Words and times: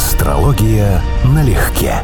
Астрология 0.00 1.02
налегке. 1.26 1.96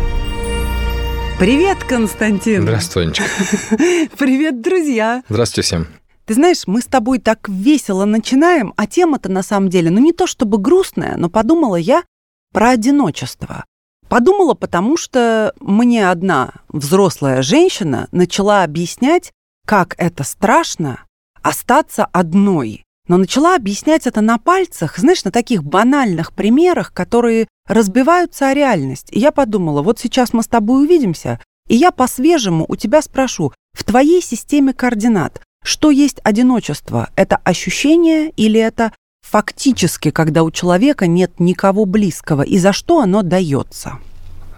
Привет, 1.39 1.83
Константин. 1.83 2.61
Здравствуй, 2.61 3.05
Анечка. 3.05 3.25
Привет, 4.19 4.61
друзья. 4.61 5.23
Здравствуйте 5.31 5.67
всем. 5.67 5.87
Ты 6.27 6.35
знаешь, 6.35 6.67
мы 6.67 6.83
с 6.83 6.85
тобой 6.85 7.21
так 7.21 7.49
весело 7.49 8.05
начинаем, 8.05 8.75
а 8.77 8.87
тема-то 8.87 9.31
на 9.31 9.43
самом 9.43 9.71
деле, 9.71 9.89
ну 9.89 9.99
не 9.99 10.13
то 10.13 10.27
чтобы 10.27 10.59
грустная, 10.59 11.17
но 11.17 11.31
подумала 11.31 11.77
я 11.77 12.05
про 12.53 12.69
одиночество. 12.69 13.65
Подумала, 14.11 14.53
потому 14.53 14.99
что 14.99 15.55
мне 15.59 16.11
одна 16.11 16.53
взрослая 16.69 17.41
женщина 17.41 18.09
начала 18.13 18.63
объяснять, 18.63 19.33
как 19.67 19.95
это 19.97 20.23
страшно 20.23 21.01
остаться 21.43 22.05
одной. 22.05 22.86
Но 23.09 23.17
начала 23.17 23.55
объяснять 23.55 24.07
это 24.07 24.21
на 24.21 24.39
пальцах, 24.39 24.99
знаешь, 24.99 25.25
на 25.25 25.31
таких 25.31 25.63
банальных 25.63 26.33
примерах, 26.33 26.93
которые 26.93 27.47
разбиваются 27.67 28.49
о 28.49 28.55
реальность. 28.55 29.09
И 29.11 29.21
я 29.21 29.31
подумала, 29.31 29.83
вот 29.83 29.99
сейчас 29.99 30.33
мы 30.33 30.43
с 30.43 30.49
тобой 30.49 30.85
увидимся, 30.85 31.41
и 31.69 31.77
я 31.77 31.93
по-свежему 31.93 32.65
у 32.69 32.77
тебя 32.77 33.03
спрошу, 33.03 33.53
в 33.73 33.85
твоей 33.85 34.23
системе 34.23 34.73
координат, 34.73 35.41
что 35.63 35.91
есть 35.91 36.21
одиночество? 36.23 37.11
Это 37.17 37.37
ощущение 37.37 38.31
или 38.37 38.61
это 38.61 38.93
фактически, 39.23 40.11
когда 40.11 40.45
у 40.45 40.51
человека 40.51 41.07
нет 41.07 41.41
никого 41.41 41.85
близкого, 41.85 42.43
и 42.43 42.59
за 42.59 42.73
что 42.73 43.01
оно 43.01 43.23
дается? 43.23 43.99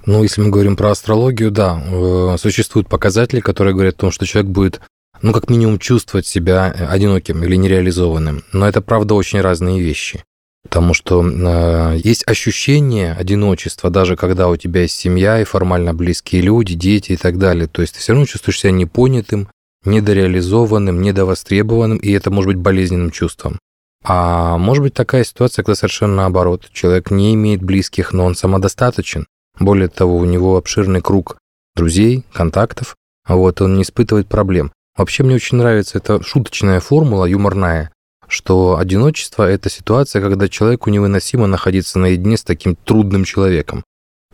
Ну, 0.05 0.23
если 0.23 0.41
мы 0.43 0.51
говорим 0.51 0.77
про 0.77 0.91
астрологию, 0.91 1.51
да, 1.51 1.83
э, 1.85 2.37
существуют 2.39 2.89
показатели, 2.89 3.41
которые 3.41 3.75
говорят 3.75 3.95
о 3.97 4.01
том, 4.01 4.11
что 4.11 4.27
человек 4.27 4.51
будет 4.51 4.81
ну, 5.23 5.33
как 5.33 5.51
минимум, 5.51 5.79
чувствовать 5.79 6.27
себя 6.27 6.73
э, 6.75 6.87
одиноким 6.87 7.43
или 7.43 7.57
нереализованным. 7.57 8.45
Но 8.53 8.69
это, 8.69 8.81
правда, 8.81 9.15
очень 9.15 9.41
разные 9.41 9.81
вещи. 9.81 10.25
Потому 10.63 10.93
что 10.95 11.25
э, 11.25 11.99
есть 12.03 12.27
ощущение 12.27 13.13
одиночества, 13.13 13.91
даже 13.91 14.17
когда 14.17 14.49
у 14.49 14.57
тебя 14.57 14.83
есть 14.83 14.97
семья 14.97 15.41
и 15.41 15.45
формально 15.45 15.95
близкие 15.95 16.43
люди, 16.43 16.75
дети 16.75 17.13
и 17.13 17.17
так 17.17 17.39
далее. 17.39 17.69
То 17.69 17.83
есть 17.83 17.95
ты 17.95 18.01
все 18.01 18.13
равно 18.13 18.27
чувствуешь 18.27 18.61
себя 18.61 18.73
непонятым, 18.73 19.49
недореализованным, 19.85 21.01
недовостребованным, 21.01 21.99
и 21.99 22.11
это 22.13 22.31
может 22.31 22.49
быть 22.49 22.59
болезненным 22.59 23.11
чувством. 23.11 23.59
А 24.05 24.59
может 24.59 24.83
быть 24.83 24.95
такая 24.95 25.25
ситуация, 25.25 25.63
когда 25.63 25.77
совершенно 25.77 26.17
наоборот. 26.17 26.69
Человек 26.73 27.11
не 27.11 27.35
имеет 27.35 27.63
близких, 27.63 28.13
но 28.13 28.25
он 28.25 28.35
самодостаточен. 28.35 29.27
Более 29.59 29.89
того, 29.89 30.17
у 30.17 30.25
него 30.25 30.57
обширный 30.57 31.01
круг 31.01 31.39
друзей, 31.75 32.25
контактов, 32.33 32.97
вот, 33.27 33.61
он 33.61 33.77
не 33.77 33.83
испытывает 33.83 34.29
проблем. 34.29 34.73
Вообще 34.99 35.23
мне 35.23 35.37
очень 35.37 35.57
нравится 35.57 35.99
эта 35.99 36.21
шуточная 36.23 36.81
формула, 36.81 37.25
юморная, 37.25 37.93
что 38.27 38.77
одиночество– 38.79 39.49
это 39.49 39.71
ситуация, 39.71 40.21
когда 40.21 40.49
человеку 40.49 40.91
невыносимо 40.91 41.47
находиться 41.47 42.01
наедине 42.01 42.37
с 42.37 42.43
таким 42.43 42.75
трудным 42.75 43.23
человеком. 43.23 43.85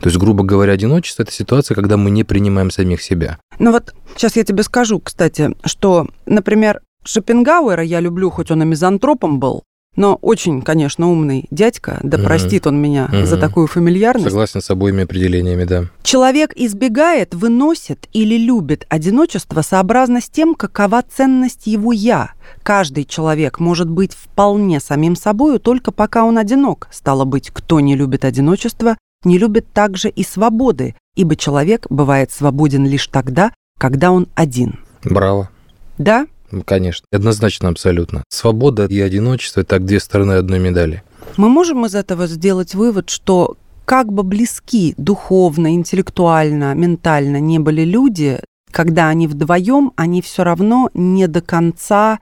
То 0.00 0.08
есть, 0.08 0.18
грубо 0.18 0.42
говоря, 0.42 0.72
одиночество– 0.72 1.22
это 1.24 1.32
ситуация, 1.32 1.74
когда 1.74 1.98
мы 1.98 2.10
не 2.10 2.24
принимаем 2.24 2.70
самих 2.70 3.02
себя. 3.02 3.38
Ну 3.58 3.72
вот 3.72 3.94
сейчас 4.16 4.36
я 4.36 4.44
тебе 4.44 4.62
скажу, 4.62 5.00
кстати, 5.00 5.54
что, 5.66 6.08
например, 6.24 6.80
Шопенгауэра 7.04 7.82
я 7.82 8.00
люблю, 8.00 8.30
хоть 8.30 8.50
он 8.50 8.62
и 8.62 8.66
мизантропом 8.66 9.38
был, 9.38 9.64
но 9.96 10.18
очень, 10.22 10.62
конечно, 10.62 11.10
умный 11.10 11.46
дядька, 11.50 12.00
да 12.02 12.18
угу. 12.18 12.26
простит 12.26 12.66
он 12.66 12.80
меня 12.80 13.08
угу. 13.12 13.26
за 13.26 13.36
такую 13.36 13.66
фамильярность. 13.66 14.26
Согласен 14.26 14.60
с 14.60 14.70
обоими 14.70 15.04
определениями, 15.04 15.64
да. 15.64 15.84
Человек 16.02 16.52
избегает, 16.56 17.34
выносит 17.34 18.08
или 18.12 18.36
любит 18.36 18.86
одиночество 18.88 19.62
сообразно 19.62 20.20
с 20.20 20.28
тем, 20.28 20.54
какова 20.54 21.02
ценность 21.02 21.66
его 21.66 21.92
«я». 21.92 22.32
Каждый 22.62 23.04
человек 23.04 23.60
может 23.60 23.88
быть 23.88 24.12
вполне 24.12 24.80
самим 24.80 25.16
собою, 25.16 25.58
только 25.58 25.92
пока 25.92 26.24
он 26.24 26.38
одинок. 26.38 26.88
Стало 26.90 27.24
быть, 27.24 27.50
кто 27.50 27.80
не 27.80 27.96
любит 27.96 28.24
одиночество, 28.24 28.96
не 29.24 29.38
любит 29.38 29.66
также 29.72 30.08
и 30.08 30.22
свободы, 30.22 30.94
ибо 31.14 31.36
человек 31.36 31.86
бывает 31.88 32.30
свободен 32.30 32.86
лишь 32.86 33.06
тогда, 33.06 33.52
когда 33.78 34.10
он 34.10 34.28
один. 34.34 34.80
Браво. 35.04 35.50
Да? 35.98 36.26
Конечно, 36.62 37.06
однозначно, 37.12 37.68
абсолютно. 37.68 38.24
Свобода 38.28 38.86
и 38.86 39.00
одиночество– 39.00 39.60
это 39.62 39.70
так 39.70 39.84
две 39.84 40.00
стороны 40.00 40.32
одной 40.32 40.58
медали. 40.58 41.02
Мы 41.36 41.48
можем 41.48 41.86
из 41.86 41.94
этого 41.94 42.26
сделать 42.26 42.74
вывод, 42.74 43.10
что 43.10 43.56
как 43.84 44.12
бы 44.12 44.22
близки 44.22 44.94
духовно, 44.96 45.74
интеллектуально, 45.74 46.74
ментально 46.74 47.40
не 47.40 47.58
были 47.58 47.82
люди, 47.82 48.40
когда 48.70 49.08
они 49.08 49.26
вдвоем, 49.26 49.92
они 49.96 50.22
все 50.22 50.42
равно 50.44 50.90
не 50.94 51.26
до 51.28 51.40
конца 51.40 52.18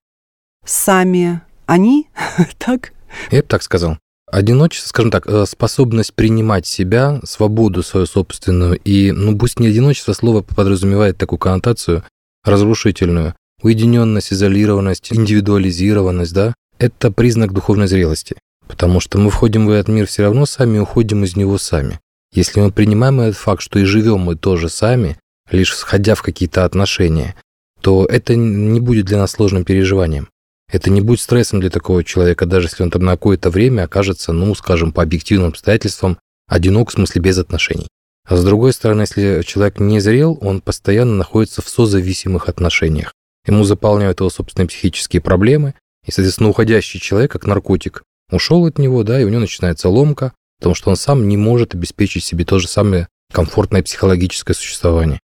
сами 0.64 1.40
они, 1.66 2.08
так? 2.58 2.92
Я 3.30 3.42
бы 3.42 3.48
так 3.48 3.62
сказал. 3.62 3.98
Одиночество, 4.30 4.88
скажем 4.88 5.10
так, 5.10 5.26
э, 5.26 5.44
способность 5.46 6.14
принимать 6.14 6.66
себя, 6.66 7.20
свободу 7.24 7.82
свою 7.82 8.06
собственную, 8.06 8.78
и, 8.78 9.12
ну, 9.12 9.36
пусть 9.36 9.60
не 9.60 9.66
одиночество, 9.66 10.14
слово 10.14 10.40
подразумевает 10.40 11.18
такую 11.18 11.38
коннотацию 11.38 12.02
разрушительную, 12.44 13.34
уединенность, 13.62 14.32
изолированность, 14.32 15.12
индивидуализированность, 15.12 16.34
да, 16.34 16.54
это 16.78 17.10
признак 17.10 17.52
духовной 17.52 17.86
зрелости. 17.86 18.36
Потому 18.66 19.00
что 19.00 19.18
мы 19.18 19.30
входим 19.30 19.66
в 19.66 19.70
этот 19.70 19.88
мир 19.88 20.06
все 20.06 20.22
равно 20.22 20.46
сами, 20.46 20.78
уходим 20.78 21.24
из 21.24 21.36
него 21.36 21.58
сами. 21.58 22.00
Если 22.32 22.60
мы 22.60 22.72
принимаем 22.72 23.20
этот 23.20 23.36
факт, 23.36 23.62
что 23.62 23.78
и 23.78 23.84
живем 23.84 24.20
мы 24.20 24.36
тоже 24.36 24.68
сами, 24.68 25.18
лишь 25.50 25.74
сходя 25.74 26.14
в 26.14 26.22
какие-то 26.22 26.64
отношения, 26.64 27.34
то 27.80 28.06
это 28.06 28.34
не 28.36 28.80
будет 28.80 29.06
для 29.06 29.18
нас 29.18 29.32
сложным 29.32 29.64
переживанием. 29.64 30.28
Это 30.70 30.88
не 30.88 31.02
будет 31.02 31.20
стрессом 31.20 31.60
для 31.60 31.68
такого 31.68 32.02
человека, 32.02 32.46
даже 32.46 32.68
если 32.68 32.82
он 32.82 32.90
там 32.90 33.02
на 33.04 33.12
какое-то 33.12 33.50
время 33.50 33.82
окажется, 33.82 34.32
ну, 34.32 34.54
скажем, 34.54 34.92
по 34.92 35.02
объективным 35.02 35.48
обстоятельствам, 35.48 36.18
одинок, 36.48 36.90
в 36.90 36.94
смысле 36.94 37.20
без 37.20 37.36
отношений. 37.38 37.88
А 38.26 38.36
с 38.36 38.44
другой 38.44 38.72
стороны, 38.72 39.02
если 39.02 39.42
человек 39.42 39.80
не 39.80 40.00
зрел, 40.00 40.38
он 40.40 40.62
постоянно 40.62 41.16
находится 41.16 41.60
в 41.60 41.68
созависимых 41.68 42.48
отношениях. 42.48 43.12
Ему 43.46 43.64
заполняют 43.64 44.20
его 44.20 44.30
собственные 44.30 44.68
психические 44.68 45.20
проблемы, 45.20 45.74
и, 46.06 46.10
соответственно, 46.10 46.48
уходящий 46.48 47.00
человек, 47.00 47.32
как 47.32 47.46
наркотик, 47.46 48.02
ушел 48.30 48.66
от 48.66 48.78
него, 48.78 49.02
да, 49.02 49.20
и 49.20 49.24
у 49.24 49.28
него 49.28 49.40
начинается 49.40 49.88
ломка, 49.88 50.32
потому 50.58 50.74
что 50.74 50.90
он 50.90 50.96
сам 50.96 51.28
не 51.28 51.36
может 51.36 51.74
обеспечить 51.74 52.24
себе 52.24 52.44
то 52.44 52.58
же 52.58 52.68
самое 52.68 53.08
комфортное 53.32 53.82
психологическое 53.82 54.54
существование. 54.54 55.20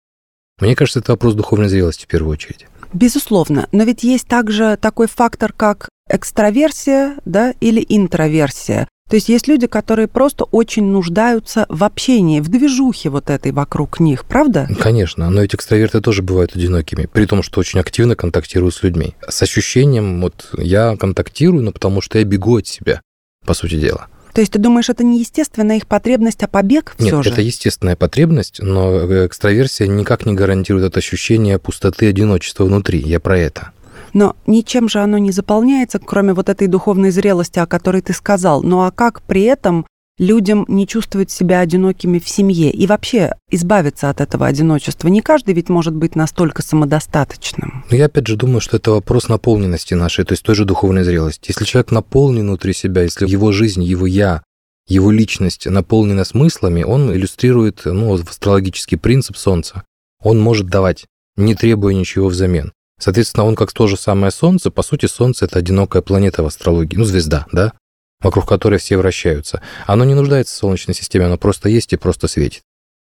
Мне 0.60 0.76
кажется, 0.76 1.00
это 1.00 1.12
вопрос 1.12 1.36
духовной 1.36 1.70
зрелости 1.70 2.06
в 2.06 2.08
первую 2.08 2.34
очередь. 2.34 2.66
Безусловно, 2.94 3.68
но 3.72 3.84
ведь 3.84 4.04
есть 4.04 4.28
также 4.28 4.78
такой 4.82 5.08
фактор, 5.08 5.54
как 5.54 5.90
экстраверсия 6.10 7.18
да, 7.26 7.54
или 7.60 7.86
интроверсия. 7.88 8.88
То 9.10 9.16
есть 9.16 9.30
есть 9.30 9.48
люди, 9.48 9.68
которые 9.68 10.08
просто 10.08 10.44
очень 10.46 10.86
нуждаются 10.86 11.66
в 11.70 11.84
общении, 11.84 12.42
в 12.42 12.50
движухе 12.50 13.10
вот 13.10 13.30
этой 13.30 13.54
вокруг 13.54 14.00
них, 14.00 14.26
правда? 14.26 14.68
Конечно, 14.80 15.30
но 15.30 15.42
эти 15.44 15.56
экстраверты 15.56 16.02
тоже 16.02 16.22
бывают 16.22 16.56
одинокими, 16.56 17.08
при 17.12 17.26
том, 17.26 17.42
что 17.42 17.60
очень 17.62 17.80
активно 17.80 18.16
контактируют 18.16 18.76
с 18.76 18.84
людьми. 18.84 19.16
С 19.28 19.42
ощущением, 19.42 20.22
вот 20.22 20.50
я 20.58 20.98
контактирую, 20.98 21.64
но 21.64 21.72
потому 21.72 22.02
что 22.02 22.20
я 22.20 22.26
бегу 22.26 22.58
от 22.58 22.68
себя, 22.68 23.02
по 23.46 23.54
сути 23.54 23.80
дела. 23.80 24.08
То 24.34 24.42
есть 24.42 24.54
ты 24.54 24.60
думаешь, 24.60 24.90
это 24.90 25.04
не 25.04 25.20
естественная 25.20 25.78
их 25.78 25.88
потребность, 25.88 26.44
а 26.44 26.48
побег 26.48 26.94
все 26.98 27.16
Нет, 27.16 27.24
же? 27.24 27.32
это 27.32 27.42
естественная 27.42 27.96
потребность, 27.96 28.60
но 28.62 29.26
экстраверсия 29.26 29.88
никак 29.88 30.28
не 30.28 30.36
гарантирует 30.36 30.86
это 30.86 31.00
ощущение 31.00 31.58
пустоты 31.58 32.08
одиночества 32.08 32.66
внутри. 32.66 33.00
Я 33.00 33.20
про 33.20 33.40
это. 33.40 33.72
Но 34.14 34.36
ничем 34.46 34.90
же 34.90 35.00
оно 35.00 35.18
не 35.18 35.32
заполняется, 35.32 36.00
кроме 36.00 36.34
вот 36.34 36.50
этой 36.50 36.68
духовной 36.68 37.12
зрелости, 37.12 37.60
о 37.60 37.66
которой 37.66 38.02
ты 38.02 38.14
сказал. 38.14 38.64
Ну 38.64 38.84
а 38.84 38.92
как 38.92 39.22
при 39.24 39.44
этом 39.44 39.86
людям 40.18 40.66
не 40.68 40.88
чувствовать 40.88 41.32
себя 41.32 41.60
одинокими 41.60 42.20
в 42.20 42.28
семье 42.28 42.72
и 42.72 42.88
вообще 42.88 43.34
избавиться 43.52 44.10
от 44.10 44.22
этого 44.22 44.48
одиночества. 44.48 45.08
Не 45.08 45.22
каждый 45.22 45.54
ведь 45.54 45.70
может 45.70 45.94
быть 45.94 46.16
настолько 46.16 46.62
самодостаточным. 46.62 47.86
Но 47.90 47.98
я 47.98 48.06
опять 48.06 48.28
же 48.28 48.36
думаю, 48.36 48.62
что 48.62 48.78
это 48.78 48.92
вопрос 48.92 49.30
наполненности 49.30 49.94
нашей, 49.94 50.26
то 50.26 50.34
есть 50.34 50.44
той 50.44 50.56
же 50.56 50.66
духовной 50.66 51.04
зрелости. 51.04 51.50
Если 51.50 51.66
человек 51.66 51.92
наполнен 51.92 52.48
внутри 52.48 52.74
себя, 52.74 53.04
если 53.04 53.28
его 53.28 53.52
жизнь, 53.52 53.84
его 53.84 54.08
я, 54.08 54.44
его 54.88 55.12
личность 55.12 55.66
наполнена 55.68 56.24
смыслами, 56.24 56.84
он 56.84 57.12
иллюстрирует 57.14 57.82
ну, 57.86 58.14
астрологический 58.14 58.98
принцип 58.98 59.38
Солнца. 59.38 59.84
Он 60.24 60.40
может 60.40 60.68
давать, 60.68 61.06
не 61.36 61.56
требуя 61.56 61.94
ничего 61.94 62.30
взамен. 62.30 62.72
Соответственно, 63.00 63.46
он 63.46 63.56
как 63.56 63.72
то 63.74 63.88
же 63.88 63.98
самое 63.98 64.32
Солнце, 64.32 64.72
по 64.72 64.82
сути, 64.82 65.06
Солнце– 65.06 65.46
это 65.46 65.60
одинокая 65.60 66.02
планета 66.02 66.44
в 66.44 66.48
астрологии, 66.48 66.98
ну, 66.98 67.04
звезда, 67.04 67.46
да, 67.52 67.74
вокруг 68.22 68.48
которой 68.48 68.80
все 68.80 68.98
вращаются. 68.98 69.62
Оно 69.86 70.04
не 70.04 70.16
нуждается 70.16 70.56
в 70.56 70.58
Солнечной 70.58 70.96
системе, 70.96 71.26
оно 71.26 71.38
просто 71.38 71.70
есть 71.70 71.94
и 71.94 71.98
просто 71.98 72.28
светит. 72.28 72.64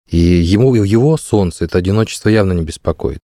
И 0.10 0.18
ему, 0.18 0.74
его 0.76 1.18
Солнце 1.18 1.66
это 1.66 1.78
одиночество 1.78 2.30
явно 2.30 2.54
не 2.54 2.64
беспокоит. 2.64 3.20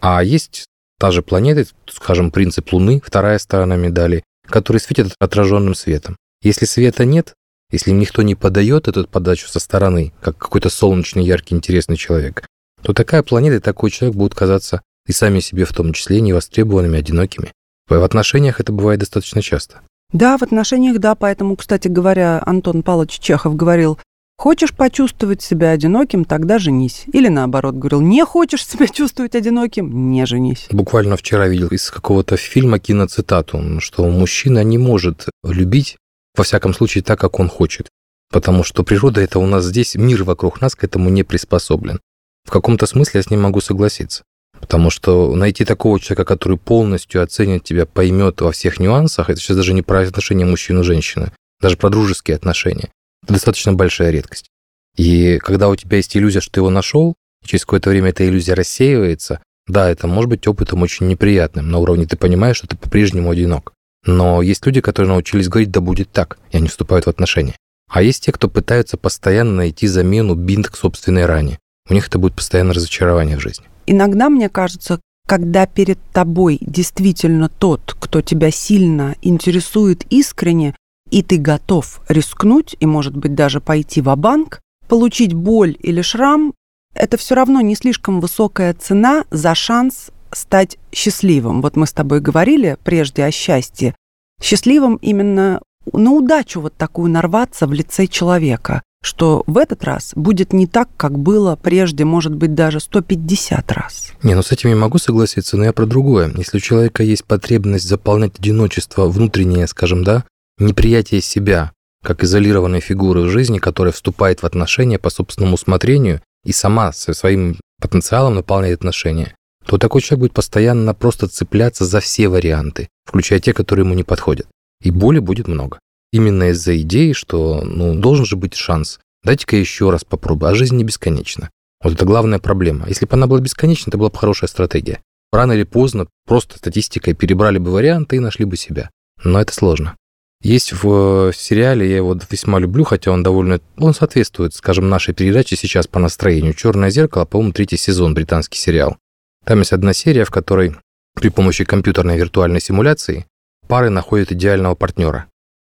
А 0.00 0.22
есть 0.22 0.66
та 0.98 1.10
же 1.10 1.22
планета, 1.22 1.64
скажем, 1.90 2.30
принцип 2.30 2.72
Луны, 2.72 3.00
вторая 3.04 3.38
сторона 3.38 3.76
медали, 3.76 4.22
который 4.46 4.78
светит 4.78 5.14
отраженным 5.18 5.74
светом. 5.74 6.16
Если 6.42 6.66
света 6.66 7.04
нет, 7.04 7.34
если 7.70 7.90
им 7.90 7.98
никто 7.98 8.22
не 8.22 8.34
подает 8.34 8.86
эту 8.86 9.08
подачу 9.08 9.48
со 9.48 9.58
стороны, 9.58 10.12
как 10.20 10.36
какой-то 10.36 10.70
солнечный, 10.70 11.24
яркий, 11.24 11.54
интересный 11.54 11.96
человек, 11.96 12.46
то 12.82 12.92
такая 12.92 13.22
планета 13.22 13.56
и 13.56 13.60
такой 13.60 13.90
человек 13.90 14.16
будут 14.16 14.34
казаться 14.34 14.82
и 15.06 15.12
сами 15.12 15.40
себе 15.40 15.64
в 15.64 15.72
том 15.72 15.92
числе 15.92 16.20
невостребованными, 16.20 16.98
одинокими. 16.98 17.52
В 17.88 18.02
отношениях 18.02 18.60
это 18.60 18.72
бывает 18.72 19.00
достаточно 19.00 19.42
часто. 19.42 19.80
Да, 20.12 20.38
в 20.38 20.42
отношениях, 20.42 20.98
да, 20.98 21.14
поэтому, 21.14 21.56
кстати 21.56 21.88
говоря, 21.88 22.42
Антон 22.44 22.82
Павлович 22.82 23.18
Чехов 23.18 23.56
говорил, 23.56 23.98
Хочешь 24.36 24.74
почувствовать 24.74 25.42
себя 25.42 25.70
одиноким, 25.70 26.24
тогда 26.24 26.58
женись. 26.58 27.04
Или 27.12 27.28
наоборот, 27.28 27.76
говорил, 27.76 28.00
не 28.00 28.24
хочешь 28.24 28.66
себя 28.66 28.88
чувствовать 28.88 29.36
одиноким, 29.36 30.10
не 30.10 30.26
женись. 30.26 30.66
Буквально 30.70 31.16
вчера 31.16 31.46
видел 31.46 31.68
из 31.68 31.88
какого-то 31.90 32.36
фильма 32.36 32.80
киноцитату, 32.80 33.80
что 33.80 34.08
мужчина 34.08 34.64
не 34.64 34.76
может 34.76 35.28
любить, 35.44 35.96
во 36.36 36.42
всяком 36.42 36.74
случае, 36.74 37.04
так, 37.04 37.20
как 37.20 37.38
он 37.38 37.48
хочет. 37.48 37.88
Потому 38.30 38.64
что 38.64 38.82
природа 38.82 39.20
это 39.20 39.38
у 39.38 39.46
нас 39.46 39.64
здесь, 39.64 39.94
мир 39.94 40.24
вокруг 40.24 40.60
нас 40.60 40.74
к 40.74 40.82
этому 40.82 41.10
не 41.10 41.22
приспособлен. 41.22 42.00
В 42.44 42.50
каком-то 42.50 42.86
смысле 42.86 43.18
я 43.20 43.22
с 43.22 43.30
ним 43.30 43.42
могу 43.42 43.60
согласиться. 43.60 44.24
Потому 44.60 44.90
что 44.90 45.34
найти 45.34 45.64
такого 45.64 46.00
человека, 46.00 46.24
который 46.24 46.56
полностью 46.56 47.22
оценит 47.22 47.64
тебя, 47.64 47.86
поймет 47.86 48.40
во 48.40 48.52
всех 48.52 48.80
нюансах, 48.80 49.30
это 49.30 49.40
сейчас 49.40 49.56
даже 49.56 49.74
не 49.74 49.82
про 49.82 50.00
отношения 50.00 50.44
мужчины 50.44 50.80
и 50.80 50.84
женщины, 50.84 51.32
даже 51.60 51.76
про 51.76 51.90
дружеские 51.90 52.36
отношения. 52.36 52.90
Это 53.22 53.34
достаточно 53.34 53.72
большая 53.72 54.10
редкость. 54.10 54.50
И 54.96 55.38
когда 55.38 55.68
у 55.68 55.76
тебя 55.76 55.96
есть 55.96 56.16
иллюзия, 56.16 56.40
что 56.40 56.52
ты 56.52 56.60
его 56.60 56.70
нашел, 56.70 57.14
через 57.44 57.64
какое-то 57.64 57.90
время 57.90 58.10
эта 58.10 58.26
иллюзия 58.26 58.54
рассеивается, 58.54 59.40
да, 59.66 59.90
это 59.90 60.06
может 60.06 60.30
быть 60.30 60.46
опытом 60.46 60.82
очень 60.82 61.08
неприятным. 61.08 61.70
На 61.70 61.78
уровне 61.78 62.06
ты 62.06 62.16
понимаешь, 62.16 62.56
что 62.56 62.66
ты 62.66 62.76
по-прежнему 62.76 63.30
одинок. 63.30 63.72
Но 64.06 64.42
есть 64.42 64.64
люди, 64.66 64.80
которые 64.80 65.10
научились 65.10 65.48
говорить, 65.48 65.70
да 65.70 65.80
будет 65.80 66.10
так, 66.12 66.38
и 66.50 66.58
они 66.58 66.68
вступают 66.68 67.06
в 67.06 67.08
отношения. 67.10 67.56
А 67.90 68.02
есть 68.02 68.24
те, 68.24 68.32
кто 68.32 68.48
пытаются 68.48 68.96
постоянно 68.96 69.52
найти 69.52 69.86
замену 69.86 70.34
бинт 70.34 70.68
к 70.68 70.76
собственной 70.76 71.26
ране. 71.26 71.58
У 71.88 71.94
них 71.94 72.08
это 72.08 72.18
будет 72.18 72.34
постоянное 72.34 72.74
разочарование 72.74 73.36
в 73.36 73.40
жизни. 73.40 73.66
Иногда, 73.86 74.28
мне 74.28 74.48
кажется, 74.48 75.00
когда 75.26 75.66
перед 75.66 75.98
тобой 76.12 76.58
действительно 76.60 77.48
тот, 77.48 77.96
кто 77.98 78.20
тебя 78.20 78.50
сильно 78.50 79.16
интересует 79.22 80.04
искренне, 80.10 80.74
и 81.10 81.22
ты 81.22 81.38
готов 81.38 82.00
рискнуть 82.08 82.76
и, 82.80 82.86
может 82.86 83.16
быть, 83.16 83.34
даже 83.34 83.60
пойти 83.60 84.00
в 84.00 84.14
банк 84.16 84.60
получить 84.88 85.32
боль 85.32 85.76
или 85.80 86.02
шрам, 86.02 86.52
это 86.94 87.16
все 87.16 87.34
равно 87.34 87.60
не 87.60 87.74
слишком 87.74 88.20
высокая 88.20 88.74
цена 88.74 89.24
за 89.30 89.54
шанс 89.54 90.10
стать 90.32 90.78
счастливым. 90.92 91.62
Вот 91.62 91.76
мы 91.76 91.86
с 91.86 91.92
тобой 91.92 92.20
говорили 92.20 92.76
прежде 92.84 93.24
о 93.24 93.30
счастье. 93.30 93.94
Счастливым 94.42 94.96
именно 94.96 95.60
на 95.92 96.12
удачу 96.12 96.60
вот 96.60 96.74
такую 96.74 97.10
нарваться 97.10 97.66
в 97.66 97.72
лице 97.72 98.06
человека 98.06 98.82
что 99.04 99.44
в 99.46 99.58
этот 99.58 99.84
раз 99.84 100.12
будет 100.16 100.52
не 100.52 100.66
так, 100.66 100.88
как 100.96 101.18
было 101.18 101.56
прежде, 101.56 102.04
может 102.04 102.34
быть, 102.34 102.54
даже 102.54 102.80
150 102.80 103.70
раз. 103.72 104.12
Не, 104.22 104.34
ну 104.34 104.42
с 104.42 104.50
этим 104.50 104.70
я 104.70 104.76
могу 104.76 104.98
согласиться, 104.98 105.58
но 105.58 105.64
я 105.64 105.72
про 105.74 105.84
другое. 105.84 106.32
Если 106.36 106.56
у 106.56 106.60
человека 106.60 107.02
есть 107.02 107.24
потребность 107.24 107.86
заполнять 107.86 108.38
одиночество 108.38 109.06
внутреннее, 109.06 109.66
скажем, 109.66 110.04
да, 110.04 110.24
неприятие 110.58 111.20
себя, 111.20 111.72
как 112.02 112.24
изолированной 112.24 112.80
фигуры 112.80 113.22
в 113.22 113.28
жизни, 113.28 113.58
которая 113.58 113.92
вступает 113.92 114.42
в 114.42 114.46
отношения 114.46 114.98
по 114.98 115.10
собственному 115.10 115.54
усмотрению 115.54 116.22
и 116.44 116.52
сама 116.52 116.92
со 116.92 117.12
своим 117.12 117.58
потенциалом 117.82 118.34
наполняет 118.34 118.78
отношения, 118.78 119.34
то 119.66 119.76
такой 119.76 120.00
человек 120.00 120.20
будет 120.20 120.32
постоянно 120.34 120.94
просто 120.94 121.28
цепляться 121.28 121.84
за 121.84 122.00
все 122.00 122.28
варианты, 122.28 122.88
включая 123.04 123.40
те, 123.40 123.52
которые 123.52 123.84
ему 123.84 123.94
не 123.94 124.04
подходят. 124.04 124.46
И 124.82 124.90
боли 124.90 125.18
будет 125.18 125.46
много 125.46 125.78
именно 126.14 126.50
из-за 126.50 126.80
идеи, 126.80 127.12
что 127.12 127.62
ну, 127.64 127.94
должен 127.96 128.24
же 128.24 128.36
быть 128.36 128.54
шанс. 128.54 129.00
Дайте-ка 129.24 129.56
еще 129.56 129.90
раз 129.90 130.04
попробую, 130.04 130.52
а 130.52 130.54
жизнь 130.54 130.76
не 130.76 130.84
бесконечна. 130.84 131.50
Вот 131.82 131.94
это 131.94 132.04
главная 132.04 132.38
проблема. 132.38 132.86
Если 132.86 133.04
бы 133.04 133.14
она 133.14 133.26
была 133.26 133.40
бесконечна, 133.40 133.90
это 133.90 133.98
была 133.98 134.10
бы 134.10 134.16
хорошая 134.16 134.48
стратегия. 134.48 135.00
Рано 135.32 135.52
или 135.52 135.64
поздно 135.64 136.06
просто 136.24 136.58
статистикой 136.58 137.14
перебрали 137.14 137.58
бы 137.58 137.72
варианты 137.72 138.16
и 138.16 138.20
нашли 138.20 138.44
бы 138.44 138.56
себя. 138.56 138.90
Но 139.24 139.40
это 139.40 139.52
сложно. 139.52 139.96
Есть 140.40 140.72
в 140.72 141.32
сериале, 141.34 141.88
я 141.90 141.96
его 141.96 142.16
весьма 142.30 142.60
люблю, 142.60 142.84
хотя 142.84 143.10
он 143.10 143.24
довольно... 143.24 143.60
Он 143.76 143.92
соответствует, 143.92 144.54
скажем, 144.54 144.88
нашей 144.88 145.14
передаче 145.14 145.56
сейчас 145.56 145.88
по 145.88 145.98
настроению. 145.98 146.54
«Черное 146.54 146.90
зеркало», 146.90 147.24
по-моему, 147.24 147.52
третий 147.52 147.76
сезон, 147.76 148.14
британский 148.14 148.58
сериал. 148.58 148.98
Там 149.44 149.58
есть 149.58 149.72
одна 149.72 149.92
серия, 149.92 150.24
в 150.24 150.30
которой 150.30 150.76
при 151.14 151.30
помощи 151.30 151.64
компьютерной 151.64 152.16
виртуальной 152.18 152.60
симуляции 152.60 153.26
пары 153.66 153.90
находят 153.90 154.30
идеального 154.30 154.76
партнера. 154.76 155.26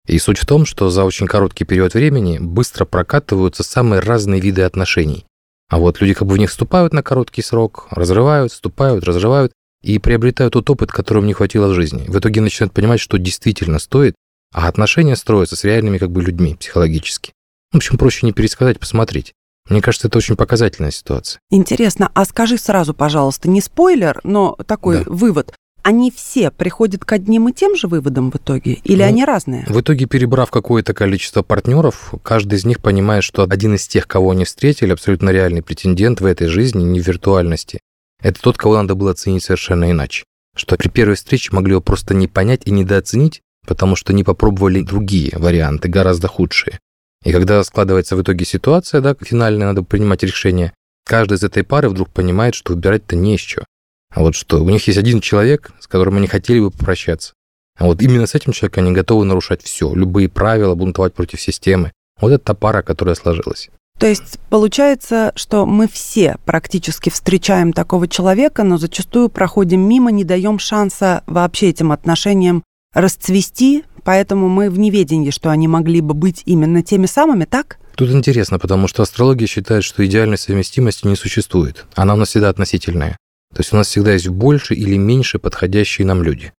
И 0.06 0.18
суть 0.18 0.38
в 0.38 0.46
том, 0.46 0.66
что 0.66 0.90
за 0.90 1.04
очень 1.04 1.26
короткий 1.26 1.64
период 1.64 1.94
времени 1.94 2.38
быстро 2.38 2.84
прокатываются 2.84 3.62
самые 3.62 4.00
разные 4.00 4.40
виды 4.40 4.62
отношений. 4.62 5.24
А 5.68 5.78
вот 5.78 6.00
люди 6.00 6.14
как 6.14 6.28
бы 6.28 6.34
в 6.34 6.38
них 6.38 6.50
вступают 6.50 6.92
на 6.92 7.02
короткий 7.02 7.42
срок, 7.42 7.86
разрывают, 7.90 8.52
вступают, 8.52 9.04
разрывают 9.04 9.52
и 9.82 9.98
приобретают 9.98 10.52
тот 10.52 10.68
опыт, 10.68 10.92
которого 10.92 11.24
не 11.24 11.32
хватило 11.32 11.68
в 11.68 11.74
жизни. 11.74 12.04
В 12.08 12.18
итоге 12.18 12.40
начинают 12.40 12.72
понимать, 12.72 13.00
что 13.00 13.18
действительно 13.18 13.78
стоит, 13.78 14.14
а 14.52 14.68
отношения 14.68 15.16
строятся 15.16 15.56
с 15.56 15.64
реальными 15.64 15.98
как 15.98 16.10
бы 16.10 16.22
людьми 16.22 16.56
психологически. 16.56 17.32
В 17.72 17.76
общем, 17.76 17.96
проще 17.96 18.26
не 18.26 18.32
пересказать, 18.32 18.78
посмотреть. 18.78 19.32
Мне 19.68 19.80
кажется, 19.80 20.08
это 20.08 20.18
очень 20.18 20.36
показательная 20.36 20.90
ситуация. 20.90 21.40
Интересно, 21.50 22.10
а 22.14 22.24
скажи 22.24 22.58
сразу, 22.58 22.94
пожалуйста, 22.94 23.48
не 23.48 23.60
спойлер, 23.60 24.20
но 24.24 24.56
такой 24.66 25.04
да. 25.04 25.10
вывод 25.10 25.54
они 25.82 26.10
все 26.10 26.50
приходят 26.50 27.04
к 27.04 27.12
одним 27.12 27.48
и 27.48 27.52
тем 27.52 27.76
же 27.76 27.88
выводам 27.88 28.30
в 28.30 28.36
итоге? 28.36 28.74
Или 28.84 29.02
ну, 29.02 29.08
они 29.08 29.24
разные? 29.24 29.64
В 29.68 29.80
итоге, 29.80 30.06
перебрав 30.06 30.50
какое-то 30.50 30.94
количество 30.94 31.42
партнеров, 31.42 32.14
каждый 32.22 32.58
из 32.58 32.64
них 32.64 32.80
понимает, 32.80 33.24
что 33.24 33.46
один 33.48 33.74
из 33.74 33.86
тех, 33.88 34.06
кого 34.06 34.30
они 34.30 34.44
встретили, 34.44 34.92
абсолютно 34.92 35.30
реальный 35.30 35.62
претендент 35.62 36.20
в 36.20 36.26
этой 36.26 36.46
жизни, 36.46 36.82
не 36.82 37.00
в 37.00 37.06
виртуальности, 37.06 37.80
это 38.20 38.40
тот, 38.40 38.56
кого 38.56 38.76
надо 38.76 38.94
было 38.94 39.10
оценить 39.10 39.44
совершенно 39.44 39.90
иначе. 39.90 40.24
Что 40.56 40.76
при 40.76 40.88
первой 40.88 41.16
встрече 41.16 41.50
могли 41.52 41.72
его 41.72 41.80
просто 41.80 42.14
не 42.14 42.28
понять 42.28 42.62
и 42.64 42.70
недооценить, 42.70 43.40
потому 43.66 43.96
что 43.96 44.12
не 44.12 44.24
попробовали 44.24 44.82
другие 44.82 45.32
варианты, 45.36 45.88
гораздо 45.88 46.28
худшие. 46.28 46.78
И 47.24 47.32
когда 47.32 47.62
складывается 47.62 48.16
в 48.16 48.22
итоге 48.22 48.44
ситуация, 48.44 49.00
да, 49.00 49.14
финальная, 49.20 49.68
надо 49.68 49.82
принимать 49.82 50.22
решение, 50.22 50.72
каждый 51.04 51.34
из 51.34 51.44
этой 51.44 51.62
пары 51.62 51.88
вдруг 51.88 52.10
понимает, 52.10 52.54
что 52.54 52.74
выбирать-то 52.74 53.16
не 53.16 53.36
из 53.36 53.40
чего. 53.40 53.64
А 54.12 54.20
вот 54.20 54.34
что 54.34 54.62
у 54.62 54.68
них 54.68 54.86
есть 54.86 54.98
один 54.98 55.20
человек, 55.20 55.72
с 55.80 55.86
которым 55.86 56.16
они 56.16 56.26
хотели 56.26 56.60
бы 56.60 56.70
попрощаться. 56.70 57.32
А 57.78 57.86
вот 57.86 58.02
именно 58.02 58.26
с 58.26 58.34
этим 58.34 58.52
человеком 58.52 58.84
они 58.84 58.92
готовы 58.92 59.24
нарушать 59.24 59.62
все, 59.62 59.92
любые 59.94 60.28
правила, 60.28 60.74
бунтовать 60.74 61.14
против 61.14 61.40
системы. 61.40 61.92
Вот 62.20 62.30
это 62.30 62.44
та 62.44 62.54
пара, 62.54 62.82
которая 62.82 63.14
сложилась. 63.14 63.70
То 63.98 64.06
есть 64.06 64.38
получается, 64.50 65.32
что 65.36 65.64
мы 65.64 65.88
все 65.88 66.36
практически 66.44 67.10
встречаем 67.10 67.72
такого 67.72 68.08
человека, 68.08 68.64
но 68.64 68.76
зачастую 68.76 69.28
проходим 69.28 69.80
мимо, 69.80 70.10
не 70.10 70.24
даем 70.24 70.58
шанса 70.58 71.22
вообще 71.26 71.70
этим 71.70 71.92
отношениям 71.92 72.62
расцвести, 72.94 73.84
поэтому 74.02 74.48
мы 74.48 74.70
в 74.70 74.78
неведении, 74.78 75.30
что 75.30 75.50
они 75.50 75.68
могли 75.68 76.00
бы 76.00 76.14
быть 76.14 76.42
именно 76.46 76.82
теми 76.82 77.06
самыми, 77.06 77.44
так? 77.44 77.78
Тут 77.94 78.10
интересно, 78.10 78.58
потому 78.58 78.88
что 78.88 79.02
астрология 79.02 79.46
считает, 79.46 79.84
что 79.84 80.04
идеальной 80.04 80.38
совместимости 80.38 81.06
не 81.06 81.16
существует. 81.16 81.86
Она 81.94 82.14
у 82.14 82.16
нас 82.16 82.28
всегда 82.30 82.48
относительная. 82.48 83.16
То 83.54 83.60
есть 83.60 83.72
у 83.72 83.76
нас 83.76 83.88
всегда 83.88 84.12
есть 84.12 84.28
больше 84.28 84.74
или 84.74 84.96
меньше 84.96 85.38
подходящие 85.38 86.06
нам 86.06 86.22
люди. 86.22 86.52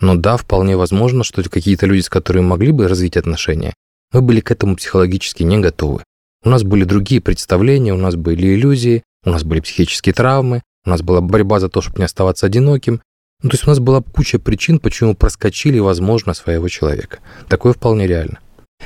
Но 0.00 0.16
да, 0.16 0.36
вполне 0.36 0.76
возможно, 0.76 1.22
что 1.22 1.48
какие-то 1.48 1.86
люди, 1.86 2.00
с 2.00 2.08
которыми 2.08 2.44
могли 2.44 2.72
бы 2.72 2.88
развить 2.88 3.16
отношения, 3.16 3.74
мы 4.12 4.20
были 4.20 4.40
к 4.40 4.50
этому 4.50 4.76
психологически 4.76 5.44
не 5.44 5.58
готовы. 5.58 6.02
У 6.44 6.48
нас 6.48 6.64
были 6.64 6.84
другие 6.84 7.20
представления, 7.20 7.94
у 7.94 7.98
нас 7.98 8.16
были 8.16 8.54
иллюзии, 8.54 9.04
у 9.24 9.30
нас 9.30 9.44
были 9.44 9.60
психические 9.60 10.12
травмы, 10.12 10.62
у 10.84 10.90
нас 10.90 11.02
была 11.02 11.20
борьба 11.20 11.60
за 11.60 11.68
то, 11.68 11.80
чтобы 11.80 11.98
не 11.98 12.04
оставаться 12.04 12.46
одиноким. 12.46 13.00
Ну, 13.42 13.50
то 13.50 13.54
есть 13.54 13.66
у 13.66 13.70
нас 13.70 13.78
была 13.78 14.02
куча 14.02 14.38
причин, 14.40 14.80
почему 14.80 15.14
проскочили, 15.14 15.78
возможно, 15.78 16.34
своего 16.34 16.68
человека. 16.68 17.20
Такое 17.48 17.72
вполне 17.72 18.06
реально. 18.06 18.40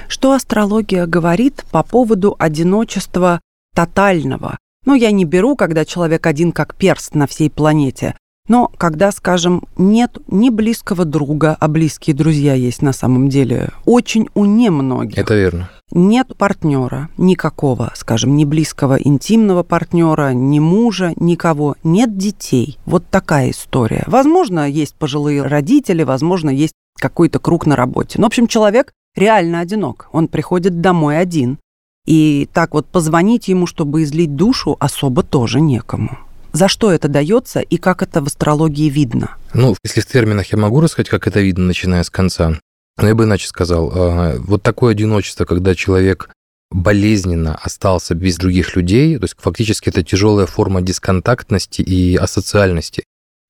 Что 0.08 0.32
астрология 0.32 1.06
говорит 1.06 1.64
по 1.70 1.82
поводу 1.82 2.36
одиночества 2.38 3.40
тотального? 3.74 4.58
Ну, 4.86 4.94
я 4.94 5.10
не 5.10 5.24
беру, 5.24 5.56
когда 5.56 5.84
человек 5.84 6.26
один 6.26 6.52
как 6.52 6.74
перст 6.76 7.14
на 7.14 7.26
всей 7.26 7.50
планете. 7.50 8.14
Но 8.48 8.70
когда, 8.78 9.10
скажем, 9.10 9.64
нет 9.76 10.18
ни 10.28 10.50
близкого 10.50 11.04
друга, 11.04 11.56
а 11.58 11.66
близкие 11.66 12.14
друзья 12.14 12.54
есть 12.54 12.80
на 12.80 12.92
самом 12.92 13.28
деле 13.28 13.70
очень 13.84 14.28
у 14.34 14.44
немногих. 14.44 15.18
Это 15.18 15.34
верно. 15.34 15.68
Нет 15.90 16.36
партнера 16.36 17.08
никакого, 17.16 17.92
скажем, 17.96 18.36
ни 18.36 18.44
близкого 18.44 18.94
интимного 18.94 19.64
партнера, 19.64 20.32
ни 20.32 20.60
мужа, 20.60 21.12
никого. 21.16 21.74
Нет 21.82 22.16
детей. 22.16 22.78
Вот 22.86 23.04
такая 23.10 23.50
история. 23.50 24.04
Возможно, 24.06 24.68
есть 24.68 24.94
пожилые 24.94 25.42
родители, 25.42 26.04
возможно, 26.04 26.50
есть 26.50 26.74
какой-то 26.98 27.40
круг 27.40 27.66
на 27.66 27.76
работе. 27.76 28.18
Но, 28.18 28.24
в 28.24 28.28
общем, 28.28 28.46
человек 28.46 28.92
реально 29.16 29.60
одинок. 29.60 30.08
Он 30.12 30.28
приходит 30.28 30.80
домой 30.80 31.18
один. 31.18 31.58
И 32.06 32.48
так 32.52 32.74
вот 32.74 32.86
позвонить 32.86 33.48
ему, 33.48 33.66
чтобы 33.66 34.04
излить 34.04 34.36
душу, 34.36 34.76
особо 34.78 35.22
тоже 35.22 35.60
некому. 35.60 36.18
За 36.52 36.68
что 36.68 36.90
это 36.90 37.08
дается 37.08 37.60
и 37.60 37.76
как 37.76 38.02
это 38.02 38.22
в 38.22 38.26
астрологии 38.26 38.88
видно? 38.88 39.36
Ну, 39.52 39.76
если 39.84 40.00
в 40.00 40.06
терминах 40.06 40.46
я 40.52 40.58
могу 40.58 40.80
рассказать, 40.80 41.08
как 41.08 41.26
это 41.26 41.40
видно, 41.40 41.66
начиная 41.66 42.02
с 42.02 42.08
конца. 42.08 42.58
Но 42.98 43.08
я 43.08 43.14
бы 43.14 43.24
иначе 43.24 43.46
сказал. 43.46 43.92
А, 43.94 44.36
вот 44.38 44.62
такое 44.62 44.92
одиночество, 44.92 45.44
когда 45.44 45.74
человек 45.74 46.30
болезненно 46.70 47.54
остался 47.56 48.14
без 48.14 48.36
других 48.36 48.74
людей, 48.74 49.18
то 49.18 49.24
есть 49.24 49.34
фактически 49.38 49.88
это 49.88 50.02
тяжелая 50.02 50.46
форма 50.46 50.80
дисконтактности 50.80 51.82
и 51.82 52.16
асоциальности. 52.16 53.04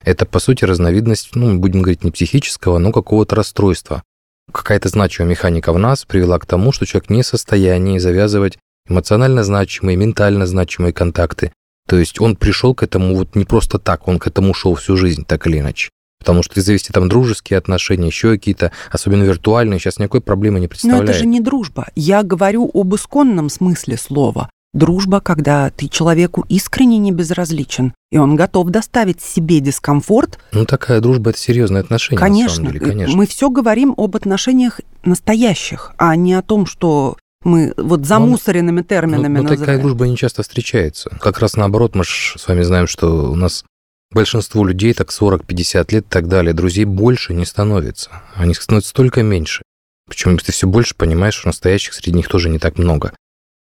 Это, 0.05 0.27
по 0.27 0.39
сути, 0.39 0.65
разновидность, 0.65 1.35
ну, 1.35 1.59
будем 1.59 1.83
говорить, 1.83 2.05
не 2.05 2.11
психического, 2.11 2.79
но 2.79 2.93
какого-то 2.93 3.37
расстройства 3.37 4.03
какая-то 4.53 4.89
значимая 4.89 5.31
механика 5.31 5.73
в 5.73 5.79
нас 5.79 6.05
привела 6.05 6.39
к 6.39 6.47
тому, 6.47 6.73
что 6.73 6.87
человек 6.87 7.11
не 7.11 7.23
в 7.23 7.27
состоянии 7.27 7.99
завязывать 7.99 8.59
эмоционально 8.89 9.45
значимые, 9.45 9.97
ментально 9.97 10.47
значимые 10.47 10.93
контакты. 10.93 11.53
То 11.89 11.97
есть 11.97 12.21
он 12.21 12.37
пришел 12.37 12.75
к 12.75 12.83
этому 12.83 13.17
вот 13.17 13.37
не 13.37 13.45
просто 13.45 13.79
так, 13.79 14.09
он 14.09 14.19
к 14.19 14.27
этому 14.27 14.55
шел 14.55 14.75
всю 14.75 14.97
жизнь, 14.97 15.25
так 15.25 15.47
или 15.47 15.61
иначе. 15.61 15.91
Потому 16.19 16.43
что 16.43 16.61
завести 16.61 16.93
там 16.93 17.09
дружеские 17.09 17.59
отношения, 17.59 18.09
еще 18.09 18.31
какие-то, 18.33 18.73
особенно 18.91 19.23
виртуальные, 19.23 19.79
сейчас 19.79 19.99
никакой 19.99 20.21
проблемы 20.21 20.59
не 20.59 20.67
представляет. 20.67 21.05
Но 21.05 21.11
это 21.11 21.19
же 21.19 21.27
не 21.27 21.41
дружба. 21.41 21.87
Я 21.95 22.23
говорю 22.23 22.69
об 22.75 22.95
исконном 22.95 23.49
смысле 23.49 23.97
слова. 23.97 24.51
Дружба, 24.77 25.21
когда 25.21 25.71
ты 25.71 25.89
человеку 25.89 26.45
искренне 26.51 26.99
не 26.99 27.11
безразличен, 27.11 27.95
и 28.13 28.19
он 28.19 28.37
готов 28.37 28.69
доставить 28.69 29.23
себе 29.23 29.61
дискомфорт. 29.61 30.39
Ну, 30.53 30.67
такая 30.67 31.01
дружба– 31.01 31.31
это 31.33 31.39
серьезное 31.39 31.81
отношение, 31.81 32.21
конечно, 32.21 32.65
на 32.65 32.69
самом 32.69 32.73
деле, 32.73 32.93
конечно. 32.93 33.17
Мы 33.17 33.27
все 33.27 33.49
говорим 33.49 33.95
об 33.97 34.17
отношениях 34.17 34.83
настоящих, 35.03 35.93
а 35.97 36.15
не 36.15 36.35
о 36.35 36.43
том, 36.43 36.67
что 36.67 37.17
мы 37.43 37.73
вот 37.79 38.05
замусоренными 38.05 38.81
ну, 38.81 38.85
терминами 38.85 39.39
ну, 39.39 39.45
ну, 39.45 39.57
такая 39.57 39.81
дружба 39.81 40.07
не 40.07 40.17
часто 40.17 40.43
встречается. 40.43 41.09
Как 41.23 41.39
раз 41.39 41.57
наоборот, 41.57 41.95
мы 41.95 42.05
же 42.05 42.39
с 42.39 42.47
вами 42.47 42.61
знаем, 42.61 42.87
что 42.87 43.31
у 43.31 43.35
нас 43.35 43.65
большинство 44.11 44.63
людей 44.63 44.93
так 44.93 45.09
40-50 45.09 45.87
лет 45.91 46.05
и 46.05 46.09
так 46.09 46.29
далее, 46.29 46.53
друзей 46.53 46.85
больше 46.85 47.33
не 47.33 47.47
становится. 47.47 48.11
Они 48.35 48.53
становятся 48.53 48.93
только 48.93 49.23
меньше. 49.23 49.63
Причем 50.07 50.37
ты 50.37 50.53
все 50.53 50.67
больше 50.67 50.95
понимаешь, 50.95 51.35
что 51.35 51.49
настоящих 51.49 51.95
среди 51.95 52.13
них 52.17 52.29
тоже 52.29 52.51
не 52.51 52.59
так 52.59 52.77
много. 52.77 53.13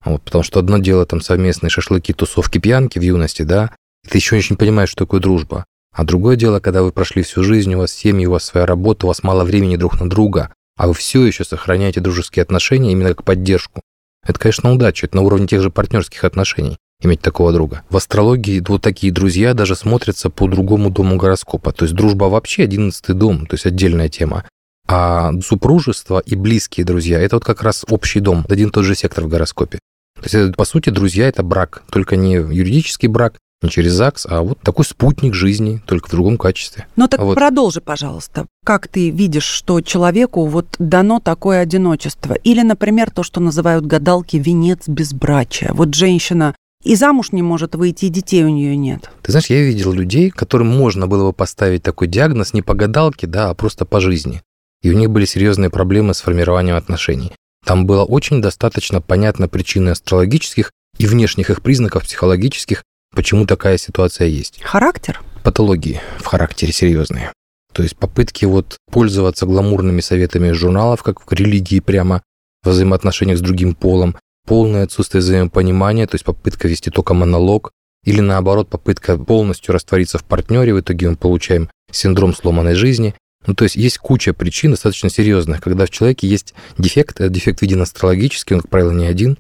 Вот, 0.05 0.21
потому 0.21 0.43
что 0.43 0.59
одно 0.59 0.77
дело 0.79 1.05
там 1.05 1.21
совместные 1.21 1.69
шашлыки, 1.69 2.13
тусовки, 2.13 2.57
пьянки 2.57 2.99
в 2.99 3.01
юности, 3.01 3.43
да, 3.43 3.71
и 4.05 4.09
ты 4.09 4.17
еще 4.17 4.35
очень 4.35 4.57
понимаешь, 4.57 4.89
что 4.89 5.05
такое 5.05 5.21
дружба. 5.21 5.65
А 5.93 6.03
другое 6.03 6.35
дело, 6.35 6.59
когда 6.59 6.83
вы 6.83 6.91
прошли 6.91 7.23
всю 7.23 7.43
жизнь, 7.43 7.73
у 7.75 7.79
вас 7.79 7.91
семьи, 7.91 8.25
у 8.25 8.31
вас 8.31 8.43
своя 8.43 8.65
работа, 8.65 9.05
у 9.05 9.09
вас 9.09 9.23
мало 9.23 9.43
времени 9.43 9.77
друг 9.77 9.99
на 9.99 10.09
друга, 10.09 10.51
а 10.75 10.87
вы 10.87 10.93
все 10.93 11.25
еще 11.25 11.43
сохраняете 11.43 12.01
дружеские 12.01 12.43
отношения 12.43 12.91
именно 12.91 13.09
как 13.09 13.23
поддержку. 13.23 13.81
Это, 14.25 14.39
конечно, 14.39 14.73
удача, 14.73 15.05
это 15.05 15.15
на 15.15 15.21
уровне 15.21 15.47
тех 15.47 15.61
же 15.61 15.69
партнерских 15.69 16.23
отношений 16.23 16.77
иметь 17.01 17.21
такого 17.21 17.51
друга. 17.51 17.83
В 17.89 17.97
астрологии 17.97 18.63
вот 18.65 18.81
такие 18.81 19.11
друзья 19.11 19.53
даже 19.53 19.75
смотрятся 19.75 20.29
по 20.29 20.47
другому 20.47 20.89
дому 20.89 21.17
гороскопа. 21.17 21.73
То 21.73 21.83
есть 21.83 21.95
дружба 21.95 22.25
вообще 22.25 22.63
одиннадцатый 22.63 23.13
дом, 23.13 23.45
то 23.45 23.55
есть 23.55 23.65
отдельная 23.65 24.09
тема. 24.09 24.45
А 24.87 25.31
супружество 25.41 26.19
и 26.25 26.35
близкие 26.35 26.85
друзья– 26.85 27.19
это 27.21 27.37
вот 27.37 27.45
как 27.45 27.61
раз 27.61 27.85
общий 27.89 28.19
дом, 28.19 28.45
один 28.49 28.69
и 28.69 28.71
тот 28.71 28.85
же 28.85 28.95
сектор 28.95 29.25
в 29.25 29.27
гороскопе. 29.27 29.79
То 30.23 30.37
есть, 30.37 30.55
по 30.55 30.65
сути, 30.65 30.89
друзья– 30.89 31.27
это 31.27 31.43
брак, 31.43 31.83
только 31.91 32.15
не 32.15 32.33
юридический 32.33 33.07
брак, 33.07 33.35
не 33.61 33.69
через 33.69 33.93
ЗАГС, 33.93 34.27
а 34.29 34.41
вот 34.41 34.59
такой 34.59 34.85
спутник 34.85 35.33
жизни, 35.33 35.81
только 35.85 36.07
в 36.07 36.11
другом 36.11 36.37
качестве. 36.37 36.87
Ну 36.95 37.07
так 37.07 37.19
вот. 37.19 37.35
продолжи, 37.35 37.81
пожалуйста. 37.81 38.45
Как 38.65 38.87
ты 38.87 39.09
видишь, 39.09 39.45
что 39.45 39.81
человеку 39.81 40.45
вот 40.45 40.67
дано 40.79 41.19
такое 41.19 41.59
одиночество? 41.59 42.33
Или, 42.33 42.61
например, 42.61 43.09
то, 43.11 43.23
что 43.23 43.39
называют 43.39 43.85
гадалки 43.85 44.37
венец 44.37 44.87
безбрачия. 44.87 45.71
Вот 45.73 45.93
женщина 45.93 46.55
и 46.83 46.95
замуж 46.95 47.31
не 47.31 47.41
может 47.41 47.75
выйти, 47.75 48.05
и 48.05 48.09
детей 48.09 48.43
у 48.43 48.49
нее 48.49 48.75
нет. 48.75 49.09
Ты 49.21 49.31
знаешь, 49.31 49.47
я 49.47 49.61
видел 49.61 49.93
людей, 49.93 50.29
которым 50.29 50.67
можно 50.67 51.07
было 51.07 51.27
бы 51.27 51.33
поставить 51.33 51.83
такой 51.83 52.07
диагноз 52.07 52.53
не 52.53 52.61
по 52.61 52.73
гадалке, 52.73 53.25
да, 53.25 53.49
а 53.49 53.53
просто 53.53 53.85
по 53.85 54.01
жизни. 54.01 54.41
И 54.81 54.89
у 54.89 54.93
них 54.93 55.09
были 55.09 55.23
серьезные 55.23 55.69
проблемы 55.69 56.13
с 56.13 56.19
формированием 56.19 56.75
отношений. 56.75 57.31
Там 57.65 57.85
было 57.85 58.03
очень 58.03 58.41
достаточно 58.41 59.01
понятно 59.01 59.47
причины 59.47 59.89
астрологических 59.89 60.71
и 60.97 61.05
внешних 61.05 61.49
их 61.49 61.61
признаков 61.61 62.03
психологических, 62.03 62.83
почему 63.15 63.45
такая 63.45 63.77
ситуация 63.77 64.27
есть. 64.27 64.61
Характер? 64.61 65.21
Патологии 65.43 66.01
в 66.19 66.25
характере 66.25 66.73
серьезные. 66.73 67.31
То 67.73 67.83
есть 67.83 67.97
попытки 67.97 68.45
вот 68.45 68.77
пользоваться 68.91 69.45
гламурными 69.45 70.01
советами 70.01 70.51
журналов, 70.51 71.01
как 71.03 71.25
в 71.25 71.33
религии 71.33 71.79
прямо, 71.79 72.21
в 72.63 72.69
взаимоотношениях 72.69 73.39
с 73.39 73.41
другим 73.41 73.73
полом, 73.75 74.15
полное 74.45 74.83
отсутствие 74.83 75.21
взаимопонимания, 75.21 76.05
то 76.05 76.15
есть 76.15 76.25
попытка 76.25 76.67
вести 76.67 76.91
только 76.91 77.13
монолог, 77.13 77.71
или 78.03 78.19
наоборот 78.19 78.69
попытка 78.69 79.17
полностью 79.17 79.73
раствориться 79.73 80.17
в 80.17 80.23
партнере, 80.23 80.73
в 80.73 80.79
итоге 80.81 81.09
мы 81.09 81.15
получаем 81.15 81.69
синдром 81.91 82.35
сломанной 82.35 82.75
жизни. 82.75 83.15
Ну, 83.45 83.53
то 83.53 83.63
есть 83.63 83.75
есть 83.75 83.97
куча 83.97 84.33
причин 84.33 84.71
достаточно 84.71 85.09
серьезных, 85.09 85.61
когда 85.61 85.85
в 85.85 85.89
человеке 85.89 86.27
есть 86.27 86.53
дефект, 86.77 87.19
этот 87.19 87.33
дефект 87.33 87.61
виден 87.61 87.81
астрологически, 87.81 88.53
он, 88.53 88.61
как 88.61 88.69
правило, 88.69 88.91
не 88.91 89.05
один, 89.05 89.37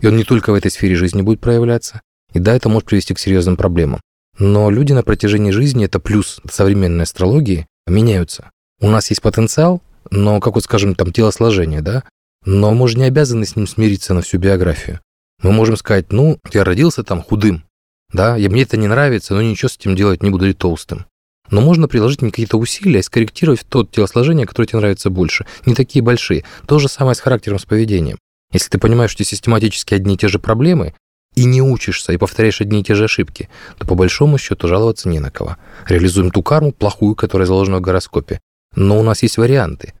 и 0.00 0.06
он 0.06 0.16
не 0.16 0.24
только 0.24 0.50
в 0.50 0.54
этой 0.54 0.70
сфере 0.70 0.96
жизни 0.96 1.22
будет 1.22 1.40
проявляться, 1.40 2.00
и 2.32 2.38
да, 2.38 2.54
это 2.54 2.68
может 2.68 2.88
привести 2.88 3.14
к 3.14 3.18
серьезным 3.18 3.56
проблемам. 3.56 4.00
Но 4.38 4.70
люди 4.70 4.92
на 4.92 5.02
протяжении 5.02 5.50
жизни, 5.50 5.84
это 5.84 6.00
плюс 6.00 6.40
современной 6.50 7.04
астрологии, 7.04 7.66
меняются. 7.86 8.50
У 8.80 8.90
нас 8.90 9.08
есть 9.10 9.22
потенциал, 9.22 9.82
но, 10.10 10.40
как 10.40 10.54
вот 10.54 10.64
скажем, 10.64 10.94
там 10.94 11.12
телосложение, 11.12 11.82
да, 11.82 12.02
но 12.44 12.72
мы 12.74 12.88
же 12.88 12.98
не 12.98 13.04
обязаны 13.04 13.46
с 13.46 13.56
ним 13.56 13.66
смириться 13.66 14.14
на 14.14 14.22
всю 14.22 14.38
биографию. 14.38 15.00
Мы 15.42 15.52
можем 15.52 15.76
сказать, 15.76 16.12
ну, 16.12 16.38
я 16.52 16.64
родился 16.64 17.04
там 17.04 17.22
худым, 17.22 17.64
да, 18.12 18.36
и 18.36 18.48
мне 18.48 18.62
это 18.62 18.76
не 18.76 18.88
нравится, 18.88 19.34
но 19.34 19.42
ничего 19.42 19.68
с 19.68 19.76
этим 19.76 19.96
делать 19.96 20.22
не 20.22 20.30
буду, 20.30 20.48
и 20.48 20.52
толстым. 20.52 21.06
Но 21.54 21.60
можно 21.60 21.86
приложить 21.86 22.18
какие-то 22.18 22.56
усилия 22.56 22.98
и 22.98 23.02
скорректировать 23.02 23.64
тот 23.68 23.92
телосложение, 23.92 24.44
которое 24.44 24.66
тебе 24.66 24.80
нравится 24.80 25.08
больше. 25.08 25.46
Не 25.66 25.76
такие 25.76 26.02
большие. 26.02 26.42
То 26.66 26.80
же 26.80 26.88
самое 26.88 27.14
с 27.14 27.20
характером, 27.20 27.60
с 27.60 27.64
поведением. 27.64 28.18
Если 28.52 28.70
ты 28.70 28.78
понимаешь, 28.78 29.12
что 29.12 29.22
систематически 29.22 29.94
одни 29.94 30.16
и 30.16 30.18
те 30.18 30.26
же 30.26 30.40
проблемы, 30.40 30.94
и 31.36 31.44
не 31.44 31.62
учишься, 31.62 32.12
и 32.12 32.16
повторяешь 32.16 32.60
одни 32.60 32.80
и 32.80 32.82
те 32.82 32.96
же 32.96 33.04
ошибки, 33.04 33.48
то 33.78 33.86
по 33.86 33.94
большому 33.94 34.36
счету 34.36 34.66
жаловаться 34.66 35.08
не 35.08 35.20
на 35.20 35.30
кого. 35.30 35.56
Реализуем 35.86 36.32
ту 36.32 36.42
карму 36.42 36.72
плохую, 36.72 37.14
которая 37.14 37.46
заложена 37.46 37.78
в 37.78 37.82
гороскопе. 37.82 38.40
Но 38.74 38.98
у 38.98 39.04
нас 39.04 39.22
есть 39.22 39.36
варианты. 39.36 39.94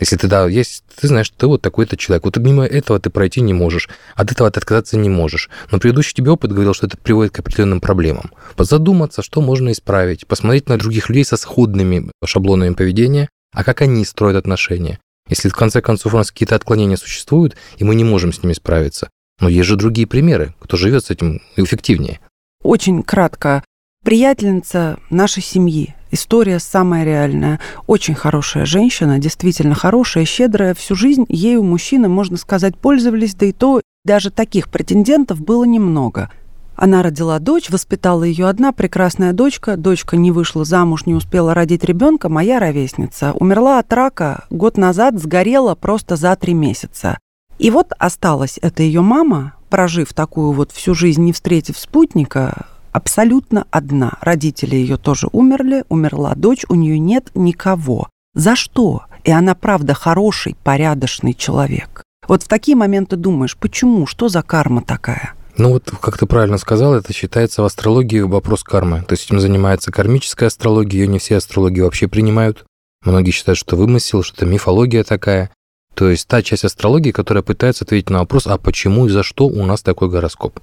Если 0.00 0.16
ты, 0.16 0.28
да, 0.28 0.46
есть, 0.46 0.84
ты 1.00 1.08
знаешь, 1.08 1.30
ты 1.30 1.46
вот 1.46 1.62
такой-то 1.62 1.96
человек, 1.96 2.24
вот 2.24 2.36
мимо 2.36 2.64
этого 2.64 3.00
ты 3.00 3.10
пройти 3.10 3.40
не 3.40 3.52
можешь, 3.52 3.88
от 4.14 4.30
этого 4.30 4.50
ты 4.50 4.60
отказаться 4.60 4.96
не 4.96 5.08
можешь. 5.08 5.50
Но 5.70 5.78
предыдущий 5.78 6.14
тебе 6.14 6.30
опыт 6.30 6.52
говорил, 6.52 6.74
что 6.74 6.86
это 6.86 6.96
приводит 6.96 7.32
к 7.32 7.40
определенным 7.40 7.80
проблемам. 7.80 8.30
Позадуматься, 8.56 9.22
что 9.22 9.40
можно 9.40 9.72
исправить, 9.72 10.26
посмотреть 10.26 10.68
на 10.68 10.78
других 10.78 11.08
людей 11.08 11.24
со 11.24 11.36
сходными 11.36 12.10
шаблонами 12.24 12.74
поведения, 12.74 13.28
а 13.52 13.64
как 13.64 13.82
они 13.82 14.04
строят 14.04 14.36
отношения. 14.36 14.98
Если 15.28 15.48
в 15.48 15.56
конце 15.56 15.82
концов 15.82 16.14
у 16.14 16.16
нас 16.16 16.30
какие-то 16.30 16.54
отклонения 16.54 16.96
существуют, 16.96 17.56
и 17.76 17.84
мы 17.84 17.94
не 17.94 18.04
можем 18.04 18.32
с 18.32 18.42
ними 18.42 18.54
справиться, 18.54 19.10
но 19.40 19.48
есть 19.48 19.68
же 19.68 19.76
другие 19.76 20.06
примеры, 20.06 20.54
кто 20.58 20.76
живет 20.76 21.04
с 21.04 21.10
этим 21.10 21.42
эффективнее. 21.56 22.20
Очень 22.62 23.02
кратко. 23.02 23.62
Приятельница 24.08 24.96
нашей 25.10 25.42
семьи, 25.42 25.94
История 26.10 26.60
самая 26.60 27.04
реальная. 27.04 27.60
Очень 27.86 28.14
хорошая 28.14 28.64
женщина, 28.64 29.18
действительно 29.18 29.74
хорошая, 29.74 30.24
щедрая. 30.24 30.72
Всю 30.72 30.94
жизнь 30.94 31.26
ею 31.28 31.62
мужчины, 31.62 32.08
можно 32.08 32.38
сказать, 32.38 32.78
пользовались, 32.78 33.34
да 33.34 33.44
и 33.44 33.52
то 33.52 33.82
даже 34.06 34.30
таких 34.30 34.70
претендентов 34.70 35.42
было 35.42 35.64
немного. 35.64 36.30
Она 36.74 37.02
родила 37.02 37.38
дочь, 37.38 37.68
воспитала 37.68 38.24
ее 38.24 38.48
одна 38.48 38.72
прекрасная 38.72 39.34
дочка. 39.34 39.76
Дочка 39.76 40.16
не 40.16 40.32
вышла 40.32 40.64
замуж, 40.64 41.04
не 41.04 41.12
успела 41.12 41.52
родить 41.52 41.84
ребенка, 41.84 42.30
моя 42.30 42.60
ровесница. 42.60 43.32
Умерла 43.34 43.78
от 43.78 43.92
рака 43.92 44.46
год 44.48 44.78
назад, 44.78 45.20
сгорела 45.20 45.74
просто 45.74 46.16
за 46.16 46.34
три 46.34 46.54
месяца. 46.54 47.18
И 47.58 47.70
вот 47.70 47.92
осталась 47.98 48.58
эта 48.62 48.82
ее 48.82 49.02
мама, 49.02 49.52
прожив 49.68 50.14
такую 50.14 50.52
вот 50.52 50.72
всю 50.72 50.94
жизнь, 50.94 51.22
не 51.22 51.34
встретив 51.34 51.76
спутника, 51.76 52.68
абсолютно 52.98 53.64
одна. 53.70 54.18
Родители 54.20 54.74
ее 54.74 54.96
тоже 54.96 55.28
умерли, 55.32 55.84
умерла 55.88 56.34
дочь, 56.34 56.64
у 56.68 56.74
нее 56.74 56.98
нет 56.98 57.30
никого. 57.34 58.08
За 58.34 58.56
что? 58.56 59.04
И 59.24 59.30
она, 59.30 59.54
правда, 59.54 59.94
хороший, 59.94 60.56
порядочный 60.64 61.34
человек. 61.34 62.02
Вот 62.26 62.42
в 62.42 62.48
такие 62.48 62.76
моменты 62.76 63.16
думаешь, 63.16 63.56
почему, 63.56 64.06
что 64.06 64.28
за 64.28 64.42
карма 64.42 64.82
такая? 64.82 65.34
Ну 65.56 65.70
вот, 65.70 65.90
как 66.00 66.18
ты 66.18 66.26
правильно 66.26 66.58
сказал, 66.58 66.94
это 66.94 67.12
считается 67.12 67.62
в 67.62 67.64
астрологии 67.64 68.20
вопрос 68.20 68.64
кармы. 68.64 69.04
То 69.06 69.14
есть 69.14 69.26
этим 69.26 69.40
занимается 69.40 69.92
кармическая 69.92 70.48
астрология, 70.48 71.00
ее 71.00 71.06
не 71.06 71.18
все 71.20 71.36
астрологи 71.36 71.80
вообще 71.80 72.08
принимают. 72.08 72.64
Многие 73.04 73.30
считают, 73.30 73.58
что 73.58 73.76
вымысел, 73.76 74.24
что 74.24 74.36
это 74.36 74.46
мифология 74.46 75.04
такая. 75.04 75.50
То 75.94 76.10
есть 76.10 76.26
та 76.26 76.42
часть 76.42 76.64
астрологии, 76.64 77.12
которая 77.12 77.42
пытается 77.42 77.84
ответить 77.84 78.10
на 78.10 78.20
вопрос, 78.20 78.46
а 78.48 78.58
почему 78.58 79.06
и 79.06 79.08
за 79.08 79.22
что 79.22 79.46
у 79.46 79.64
нас 79.64 79.82
такой 79.82 80.08
гороскоп. 80.08 80.60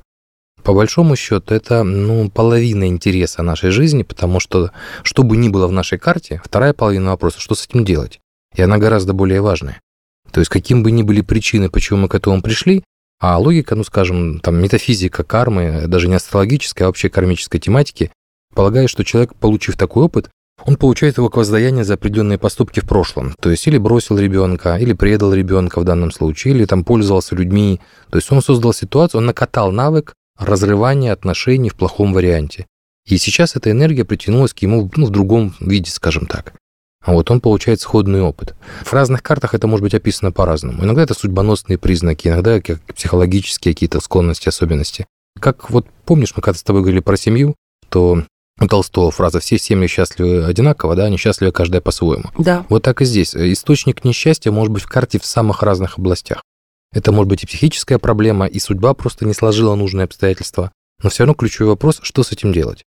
По 0.65 0.73
большому 0.73 1.15
счету, 1.15 1.53
это 1.53 1.83
ну, 1.83 2.27
половина 2.31 2.87
интереса 2.87 3.43
нашей 3.43 3.69
жизни, 3.69 4.01
потому 4.01 4.39
что, 4.39 4.71
что 5.03 5.21
бы 5.21 5.37
ни 5.37 5.47
было 5.47 5.67
в 5.67 5.71
нашей 5.71 5.99
карте, 5.99 6.41
вторая 6.43 6.73
половина 6.73 7.11
вопроса, 7.11 7.39
что 7.39 7.53
с 7.53 7.67
этим 7.67 7.85
делать? 7.85 8.19
И 8.55 8.63
она 8.63 8.79
гораздо 8.79 9.13
более 9.13 9.41
важная. 9.41 9.79
То 10.31 10.39
есть, 10.39 10.49
каким 10.49 10.81
бы 10.81 10.89
ни 10.89 11.03
были 11.03 11.21
причины, 11.21 11.69
почему 11.69 11.99
мы 11.99 12.09
к 12.09 12.15
этому 12.15 12.41
пришли, 12.41 12.83
а 13.19 13.37
логика, 13.37 13.75
ну, 13.75 13.83
скажем, 13.83 14.39
там, 14.39 14.55
метафизика 14.55 15.23
кармы, 15.23 15.83
даже 15.85 16.07
не 16.07 16.15
астрологическая, 16.15 16.87
а 16.87 16.89
вообще 16.89 17.09
кармической 17.09 17.59
тематики, 17.59 18.11
полагает, 18.55 18.89
что 18.89 19.05
человек, 19.05 19.35
получив 19.35 19.77
такой 19.77 20.05
опыт, 20.05 20.31
он 20.65 20.77
получает 20.77 21.17
его 21.17 21.29
к 21.29 21.37
воздаянию 21.37 21.85
за 21.85 21.93
определенные 21.93 22.39
поступки 22.39 22.79
в 22.79 22.87
прошлом. 22.87 23.35
То 23.39 23.51
есть 23.51 23.67
или 23.67 23.77
бросил 23.77 24.17
ребенка, 24.17 24.77
или 24.77 24.93
предал 24.93 25.31
ребенка 25.31 25.79
в 25.79 25.83
данном 25.83 26.11
случае, 26.11 26.55
или 26.55 26.65
там 26.65 26.83
пользовался 26.83 27.35
людьми. 27.35 27.81
То 28.09 28.17
есть 28.17 28.31
он 28.31 28.41
создал 28.41 28.73
ситуацию, 28.73 29.19
он 29.19 29.27
накатал 29.27 29.71
навык, 29.71 30.15
разрывание 30.37 31.11
отношений 31.11 31.69
в 31.69 31.75
плохом 31.75 32.13
варианте. 32.13 32.67
И 33.05 33.17
сейчас 33.17 33.55
эта 33.55 33.71
энергия 33.71 34.03
притянулась 34.03 34.53
к 34.53 34.59
ему 34.59 34.89
ну, 34.95 35.05
в 35.05 35.09
другом 35.11 35.55
виде, 35.59 35.91
скажем 35.91 36.25
так. 36.25 36.53
а 37.03 37.13
вот 37.13 37.29
он 37.29 37.39
получает 37.39 37.79
сходный 37.81 38.21
опыт. 38.21 38.55
В 38.83 38.91
разных 38.91 39.21
картах 39.21 39.53
это 39.53 39.67
может 39.67 39.83
быть 39.83 39.93
описано 39.93 40.31
по-разному. 40.31 40.83
Иногда 40.83 41.03
это 41.03 41.13
судьбоносные 41.13 41.77
признаки, 41.77 42.27
иногда 42.27 42.59
как 42.59 42.81
психологические 42.95 43.73
какие-то 43.75 43.99
склонности, 43.99 44.49
особенности. 44.49 45.05
Как 45.39 45.69
вот 45.69 45.85
помнишь, 46.05 46.33
мы 46.35 46.41
когда 46.41 46.57
с 46.57 46.63
тобой 46.63 46.81
говорили 46.81 47.01
про 47.01 47.15
семью, 47.15 47.55
то 47.89 48.23
у 48.59 48.67
Толстого 48.67 49.11
фраза 49.11 49.39
«все 49.39 49.59
семьи 49.59 49.87
счастливы 49.87 50.45
одинаково, 50.45 50.95
да, 50.95 51.05
они 51.05 51.17
счастливы 51.17 51.51
каждая 51.51 51.81
по-своему». 51.81 52.31
Да. 52.37 52.65
Вот 52.69 52.83
так 52.83 53.01
и 53.01 53.05
здесь. 53.05 53.35
Источник 53.35 54.03
несчастья 54.03 54.49
может 54.49 54.71
быть 54.71 54.83
в 54.83 54.87
карте 54.87 55.19
в 55.19 55.25
самых 55.25 55.61
разных 55.61 55.99
областях. 55.99 56.41
Это 56.95 57.11
может 57.11 57.27
быть 57.29 57.43
и 57.43 57.45
психическая 57.45 57.99
проблема, 57.99 58.47
и 58.47 58.57
судьба 58.57 58.93
просто 58.93 59.25
не 59.25 59.33
сложила 59.33 59.75
нужные 59.75 60.05
обстоятельства. 60.05 60.71
Но 61.03 61.09
все 61.09 61.23
равно 61.23 61.33
ключевой 61.33 61.71
вопрос, 61.71 61.99
что 62.01 62.23
с 62.23 62.31
этим 62.31 62.53
делать. 62.53 62.83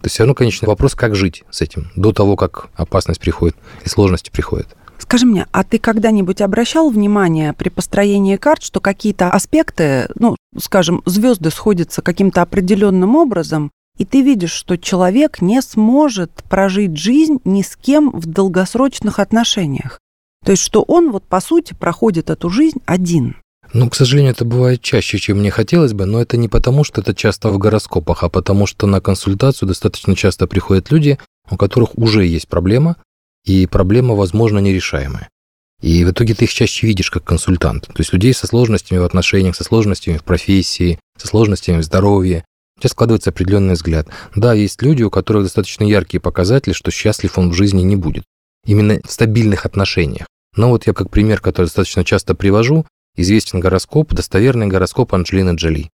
То 0.00 0.06
есть 0.06 0.14
все 0.14 0.22
равно, 0.22 0.34
конечно, 0.34 0.66
вопрос, 0.66 0.94
как 0.94 1.14
жить 1.14 1.44
с 1.50 1.60
этим, 1.60 1.90
до 1.94 2.12
того, 2.12 2.36
как 2.36 2.70
опасность 2.74 3.20
приходит 3.20 3.54
и 3.84 3.88
сложности 3.90 4.30
приходят. 4.30 4.74
Скажи 4.98 5.26
мне, 5.26 5.46
а 5.52 5.62
ты 5.62 5.78
когда-нибудь 5.78 6.40
обращал 6.40 6.88
внимание 6.88 7.52
при 7.52 7.68
построении 7.68 8.36
карт, 8.36 8.62
что 8.62 8.80
какие-то 8.80 9.28
аспекты, 9.28 10.08
ну, 10.14 10.36
скажем, 10.58 11.02
звезды 11.04 11.50
сходятся 11.50 12.00
каким-то 12.00 12.40
определенным 12.40 13.14
образом, 13.14 13.70
и 13.98 14.06
ты 14.06 14.22
видишь, 14.22 14.52
что 14.52 14.78
человек 14.78 15.42
не 15.42 15.60
сможет 15.60 16.32
прожить 16.48 16.96
жизнь 16.96 17.40
ни 17.44 17.60
с 17.60 17.76
кем 17.76 18.10
в 18.10 18.24
долгосрочных 18.24 19.18
отношениях? 19.18 19.98
То 20.46 20.52
есть, 20.52 20.62
что 20.62 20.80
он 20.82 21.12
вот 21.12 21.24
по 21.24 21.40
сути 21.42 21.74
проходит 21.74 22.30
эту 22.30 22.48
жизнь 22.48 22.78
один. 22.86 23.36
Ну, 23.72 23.88
к 23.88 23.94
сожалению, 23.94 24.32
это 24.32 24.44
бывает 24.44 24.82
чаще, 24.82 25.18
чем 25.18 25.38
мне 25.38 25.50
хотелось 25.50 25.92
бы, 25.92 26.04
но 26.04 26.20
это 26.20 26.36
не 26.36 26.48
потому, 26.48 26.82
что 26.82 27.00
это 27.00 27.14
часто 27.14 27.50
в 27.50 27.58
гороскопах, 27.58 28.24
а 28.24 28.28
потому 28.28 28.66
что 28.66 28.86
на 28.86 29.00
консультацию 29.00 29.68
достаточно 29.68 30.16
часто 30.16 30.48
приходят 30.48 30.90
люди, 30.90 31.18
у 31.48 31.56
которых 31.56 31.96
уже 31.96 32.26
есть 32.26 32.48
проблема, 32.48 32.96
и 33.44 33.66
проблема, 33.66 34.14
возможно, 34.14 34.58
нерешаемая. 34.58 35.28
И 35.80 36.04
в 36.04 36.10
итоге 36.10 36.34
ты 36.34 36.44
их 36.44 36.52
чаще 36.52 36.86
видишь 36.86 37.10
как 37.10 37.24
консультант. 37.24 37.86
То 37.86 37.94
есть 37.98 38.12
людей 38.12 38.34
со 38.34 38.46
сложностями 38.46 38.98
в 38.98 39.04
отношениях, 39.04 39.56
со 39.56 39.64
сложностями 39.64 40.18
в 40.18 40.24
профессии, 40.24 40.98
со 41.16 41.26
сложностями 41.26 41.80
в 41.80 41.84
здоровье. 41.84 42.44
У 42.76 42.80
тебя 42.80 42.90
складывается 42.90 43.30
определенный 43.30 43.74
взгляд. 43.74 44.08
Да, 44.34 44.52
есть 44.52 44.82
люди, 44.82 45.02
у 45.02 45.10
которых 45.10 45.44
достаточно 45.44 45.84
яркие 45.84 46.20
показатели, 46.20 46.72
что 46.72 46.90
счастлив 46.90 47.38
он 47.38 47.50
в 47.50 47.54
жизни 47.54 47.82
не 47.82 47.96
будет. 47.96 48.24
Именно 48.66 49.00
в 49.04 49.10
стабильных 49.10 49.64
отношениях. 49.64 50.26
Но 50.54 50.70
вот 50.70 50.86
я 50.86 50.92
как 50.92 51.10
пример, 51.10 51.40
который 51.40 51.66
достаточно 51.66 52.04
часто 52.04 52.34
привожу, 52.34 52.84
известен 53.16 53.60
гороскоп, 53.60 54.12
достоверный 54.12 54.66
гороскоп 54.66 55.14
Анджелины 55.14 55.54
Джоли. 55.54 55.90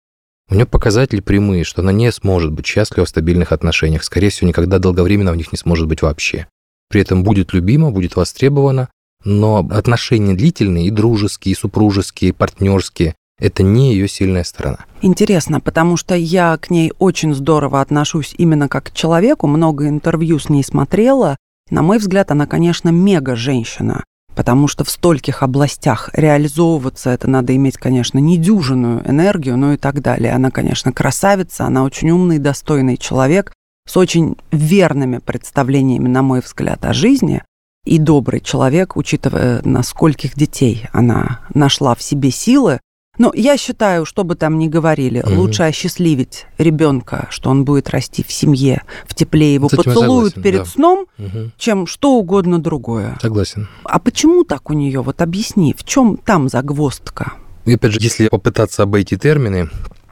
У 0.49 0.55
нее 0.55 0.65
показатели 0.65 1.21
прямые, 1.21 1.63
что 1.63 1.81
она 1.81 1.91
не 1.91 2.11
сможет 2.11 2.51
быть 2.51 2.67
счастлива 2.67 3.05
в 3.05 3.09
стабильных 3.09 3.51
отношениях, 3.51 4.03
скорее 4.03 4.29
всего, 4.29 4.47
никогда 4.47 4.77
долговременно 4.77 5.31
в 5.31 5.35
них 5.35 5.51
не 5.51 5.57
сможет 5.57 5.87
быть 5.87 6.03
вообще. 6.03 6.47
При 6.89 7.01
этом 7.01 7.23
будет 7.23 7.53
любима, 7.53 7.89
будет 7.89 8.15
востребована, 8.15 8.89
но 9.23 9.67
отношения 9.71 10.35
длительные, 10.35 10.87
и 10.87 10.91
дружеские, 10.91 11.53
и 11.53 11.55
супружеские, 11.55 12.29
и 12.29 12.33
партнерские, 12.33 13.15
это 13.39 13.63
не 13.63 13.93
ее 13.93 14.07
сильная 14.07 14.43
сторона. 14.43 14.85
Интересно, 15.01 15.59
потому 15.59 15.97
что 15.97 16.15
я 16.15 16.57
к 16.57 16.69
ней 16.69 16.93
очень 16.99 17.33
здорово 17.33 17.81
отношусь 17.81 18.35
именно 18.37 18.69
как 18.69 18.85
к 18.85 18.93
человеку, 18.93 19.47
много 19.47 19.87
интервью 19.89 20.37
с 20.37 20.47
ней 20.47 20.63
смотрела. 20.63 21.37
На 21.71 21.81
мой 21.81 21.97
взгляд, 21.97 22.29
она, 22.29 22.45
конечно, 22.45 22.89
мега 22.89 23.35
женщина 23.35 24.03
потому 24.35 24.67
что 24.67 24.83
в 24.83 24.89
стольких 24.89 25.41
областях 25.41 26.09
реализовываться 26.13 27.09
это 27.09 27.29
надо 27.29 27.55
иметь, 27.55 27.77
конечно, 27.77 28.19
недюжинную 28.19 29.09
энергию, 29.09 29.57
ну 29.57 29.73
и 29.73 29.77
так 29.77 30.01
далее. 30.01 30.33
Она, 30.33 30.51
конечно, 30.51 30.91
красавица, 30.91 31.65
она 31.65 31.83
очень 31.83 32.11
умный, 32.11 32.37
достойный 32.37 32.97
человек 32.97 33.53
с 33.87 33.97
очень 33.97 34.35
верными 34.51 35.19
представлениями, 35.19 36.07
на 36.07 36.21
мой 36.21 36.41
взгляд, 36.41 36.85
о 36.85 36.93
жизни 36.93 37.43
и 37.85 37.99
добрый 37.99 38.41
человек, 38.41 38.97
учитывая, 38.97 39.61
на 39.63 39.83
скольких 39.83 40.35
детей 40.35 40.87
она 40.91 41.41
нашла 41.53 41.95
в 41.95 42.01
себе 42.01 42.31
силы, 42.31 42.79
но 43.17 43.31
я 43.33 43.57
считаю, 43.57 44.05
что 44.05 44.23
бы 44.23 44.35
там 44.35 44.57
ни 44.57 44.67
говорили, 44.67 45.21
угу. 45.21 45.41
лучше 45.41 45.63
осчастливить 45.63 46.45
ребенка, 46.57 47.27
что 47.29 47.49
он 47.49 47.65
будет 47.65 47.89
расти 47.89 48.23
в 48.23 48.31
семье, 48.31 48.83
в 49.07 49.13
тепле 49.13 49.53
его 49.53 49.69
поцелуют 49.69 50.33
согласен, 50.33 50.41
перед 50.41 50.59
да. 50.59 50.65
сном, 50.65 51.07
угу. 51.17 51.51
чем 51.57 51.87
что 51.87 52.13
угодно 52.13 52.59
другое. 52.59 53.17
Согласен. 53.21 53.67
А 53.83 53.99
почему 53.99 54.43
так 54.43 54.69
у 54.69 54.73
нее? 54.73 55.01
Вот 55.01 55.21
объясни, 55.21 55.75
в 55.77 55.83
чем 55.83 56.17
там 56.17 56.49
загвоздка? 56.49 57.33
И 57.65 57.73
опять 57.73 57.93
же, 57.93 57.99
если 57.99 58.27
попытаться 58.27 58.83
обойти 58.83 59.17
термины, 59.17 59.69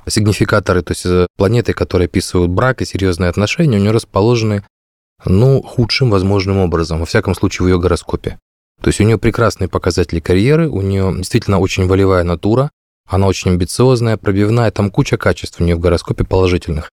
сигнификаторы, 0.07 0.81
то 0.81 0.91
есть 0.91 1.05
э, 1.05 1.27
планеты, 1.37 1.73
которые 1.73 2.07
описывают 2.07 2.51
брак 2.51 2.81
и 2.81 2.85
серьезные 2.85 3.29
отношения, 3.29 3.77
у 3.77 3.81
нее 3.81 3.91
расположены, 3.91 4.65
ну, 5.25 5.61
худшим 5.61 6.09
возможным 6.09 6.57
образом, 6.57 6.99
во 6.99 7.05
всяком 7.05 7.35
случае, 7.35 7.65
в 7.65 7.69
ее 7.69 7.79
гороскопе. 7.79 8.39
То 8.81 8.89
есть 8.89 8.99
у 8.99 9.03
нее 9.03 9.17
прекрасные 9.17 9.69
показатели 9.69 10.19
карьеры, 10.19 10.67
у 10.67 10.81
нее 10.81 11.13
действительно 11.15 11.59
очень 11.59 11.87
волевая 11.87 12.23
натура, 12.23 12.71
она 13.07 13.27
очень 13.27 13.51
амбициозная, 13.51 14.17
пробивная, 14.17 14.71
там 14.71 14.89
куча 14.89 15.17
качеств 15.17 15.59
у 15.59 15.63
нее 15.63 15.75
в 15.75 15.79
гороскопе 15.79 16.23
положительных. 16.23 16.89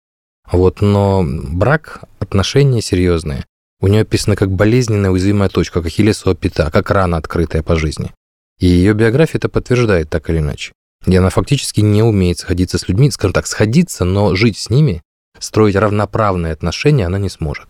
Вот, 0.51 0.81
но 0.81 1.23
брак, 1.25 2.01
отношения 2.19 2.81
серьезные. 2.81 3.45
У 3.79 3.87
нее 3.87 4.01
описано 4.01 4.35
как 4.35 4.51
болезненная 4.51 5.09
уязвимая 5.09 5.49
точка, 5.49 5.79
как 5.79 5.87
ахиллесова 5.87 6.35
пята, 6.35 6.69
как 6.69 6.91
рана 6.91 7.17
открытая 7.17 7.63
по 7.63 7.75
жизни. 7.75 8.13
И 8.59 8.67
ее 8.67 8.93
биография 8.93 9.39
это 9.39 9.49
подтверждает 9.49 10.09
так 10.09 10.29
или 10.29 10.37
иначе. 10.37 10.73
И 11.07 11.15
она 11.15 11.29
фактически 11.29 11.81
не 11.81 12.03
умеет 12.03 12.37
сходиться 12.37 12.77
с 12.77 12.87
людьми, 12.87 13.09
скажем 13.09 13.33
так, 13.33 13.47
сходиться, 13.47 14.05
но 14.05 14.35
жить 14.35 14.57
с 14.57 14.69
ними, 14.69 15.01
строить 15.39 15.75
равноправные 15.75 16.53
отношения 16.53 17.07
она 17.07 17.17
не 17.17 17.29
сможет. 17.29 17.69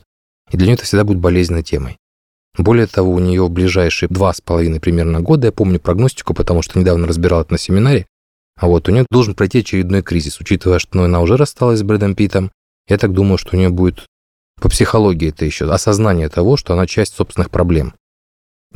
И 0.51 0.57
для 0.57 0.67
нее 0.67 0.75
это 0.75 0.83
всегда 0.83 1.05
будет 1.05 1.19
болезненной 1.19 1.63
темой. 1.63 1.97
Более 2.57 2.87
того, 2.87 3.13
у 3.13 3.19
нее 3.19 3.43
в 3.43 3.49
ближайшие 3.49 4.09
два 4.09 4.33
с 4.33 4.41
половиной 4.41 4.81
примерно 4.81 5.21
года, 5.21 5.47
я 5.47 5.51
помню 5.53 5.79
прогностику, 5.79 6.33
потому 6.33 6.61
что 6.61 6.77
недавно 6.77 7.07
разбирал 7.07 7.41
это 7.41 7.53
на 7.53 7.57
семинаре, 7.57 8.05
а 8.61 8.67
вот 8.67 8.87
у 8.87 8.91
нее 8.91 9.07
должен 9.09 9.33
пройти 9.33 9.61
очередной 9.61 10.03
кризис, 10.03 10.39
учитывая, 10.39 10.77
что 10.77 10.95
ну, 10.95 11.05
она 11.05 11.21
уже 11.21 11.35
рассталась 11.35 11.79
с 11.79 11.83
Брэдом 11.83 12.13
Питтом. 12.13 12.51
Я 12.87 12.99
так 12.99 13.11
думаю, 13.11 13.39
что 13.39 13.55
у 13.55 13.59
нее 13.59 13.69
будет 13.69 14.05
по 14.61 14.69
психологии 14.69 15.29
это 15.29 15.45
еще 15.45 15.67
осознание 15.71 16.29
того, 16.29 16.57
что 16.57 16.73
она 16.73 16.85
часть 16.85 17.15
собственных 17.15 17.49
проблем. 17.49 17.95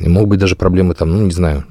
И 0.00 0.08
могут 0.08 0.30
быть 0.30 0.40
даже 0.40 0.56
проблемы 0.56 0.94
там, 0.94 1.12
ну, 1.12 1.22
не 1.22 1.30
знаю, 1.30 1.66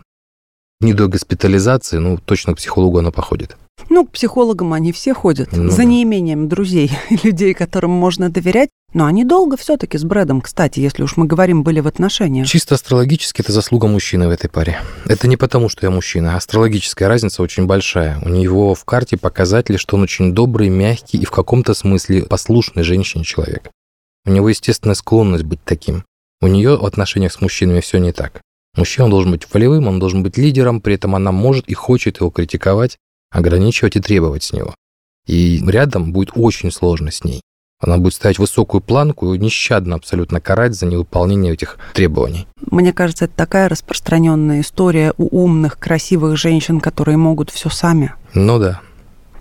не 0.79 0.93
до 0.93 1.09
госпитализации, 1.09 1.97
ну, 1.97 2.17
точно 2.17 2.53
к 2.53 2.57
психологу 2.57 2.99
она 2.99 3.11
походит. 3.11 3.57
Ну, 3.89 4.05
к 4.05 4.11
психологам 4.11 4.73
они 4.73 4.91
все 4.91 5.13
ходят, 5.13 5.49
ну, 5.51 5.69
за 5.69 5.85
неимением 5.85 6.47
друзей, 6.47 6.91
людей, 7.23 7.53
которым 7.53 7.91
можно 7.91 8.29
доверять. 8.29 8.69
Но 8.93 9.05
они 9.05 9.25
долго 9.25 9.57
все-таки 9.57 9.97
с 9.97 10.05
Брэдом, 10.05 10.39
кстати, 10.39 10.79
если 10.79 11.03
уж 11.03 11.17
мы 11.17 11.25
говорим, 11.25 11.63
были 11.63 11.81
в 11.81 11.87
отношениях. 11.87 12.47
Чисто 12.47 12.75
астрологически 12.75 13.41
это 13.41 13.51
заслуга 13.51 13.87
мужчины 13.87 14.27
в 14.27 14.31
этой 14.31 14.49
паре. 14.49 14.79
Это 15.05 15.27
не 15.27 15.35
потому, 15.35 15.67
что 15.67 15.85
я 15.85 15.91
мужчина. 15.91 16.37
Астрологическая 16.37 17.09
разница 17.09 17.43
очень 17.43 17.65
большая. 17.65 18.19
У 18.23 18.29
него 18.29 18.73
в 18.73 18.85
карте 18.85 19.17
показатели, 19.17 19.75
что 19.75 19.97
он 19.97 20.03
очень 20.03 20.33
добрый, 20.33 20.69
мягкий 20.69 21.17
и 21.17 21.25
в 21.25 21.31
каком-то 21.31 21.73
смысле 21.73 22.23
послушный 22.23 22.83
женщине 22.83 23.25
человек. 23.25 23.69
У 24.25 24.31
него 24.31 24.47
естественная 24.47 24.95
склонность 24.95 25.43
быть 25.43 25.63
таким. 25.65 26.05
У 26.41 26.47
нее 26.47 26.77
в 26.77 26.85
отношениях 26.85 27.33
с 27.33 27.41
мужчинами 27.41 27.81
все 27.81 27.97
не 27.97 28.13
так. 28.13 28.41
Мужчина 28.77 29.09
должен 29.09 29.31
быть 29.31 29.45
волевым, 29.53 29.87
он 29.87 29.99
должен 29.99 30.23
быть 30.23 30.37
лидером, 30.37 30.79
при 30.79 30.95
этом 30.95 31.15
она 31.15 31.31
может 31.31 31.67
и 31.67 31.73
хочет 31.73 32.19
его 32.19 32.29
критиковать, 32.29 32.97
ограничивать 33.35 33.95
и 33.95 33.99
требовать 33.99 34.43
с 34.43 34.53
него. 34.53 34.73
И 35.27 35.61
рядом 35.67 36.11
будет 36.11 36.31
очень 36.35 36.71
сложно 36.71 37.11
с 37.11 37.23
ней. 37.23 37.41
Она 37.79 37.97
будет 37.97 38.13
ставить 38.13 38.39
высокую 38.39 38.81
планку 38.81 39.33
и 39.33 39.37
нещадно 39.37 39.95
абсолютно 39.95 40.39
карать 40.39 40.73
за 40.73 40.85
невыполнение 40.85 41.53
этих 41.53 41.77
требований. 41.93 42.47
Мне 42.71 42.93
кажется, 42.93 43.25
это 43.25 43.35
такая 43.35 43.67
распространенная 43.67 44.61
история 44.61 45.13
у 45.17 45.43
умных, 45.43 45.77
красивых 45.77 46.37
женщин, 46.37 46.79
которые 46.79 47.17
могут 47.17 47.49
все 47.49 47.69
сами. 47.69 48.13
Ну 48.33 48.59
да 48.59 48.81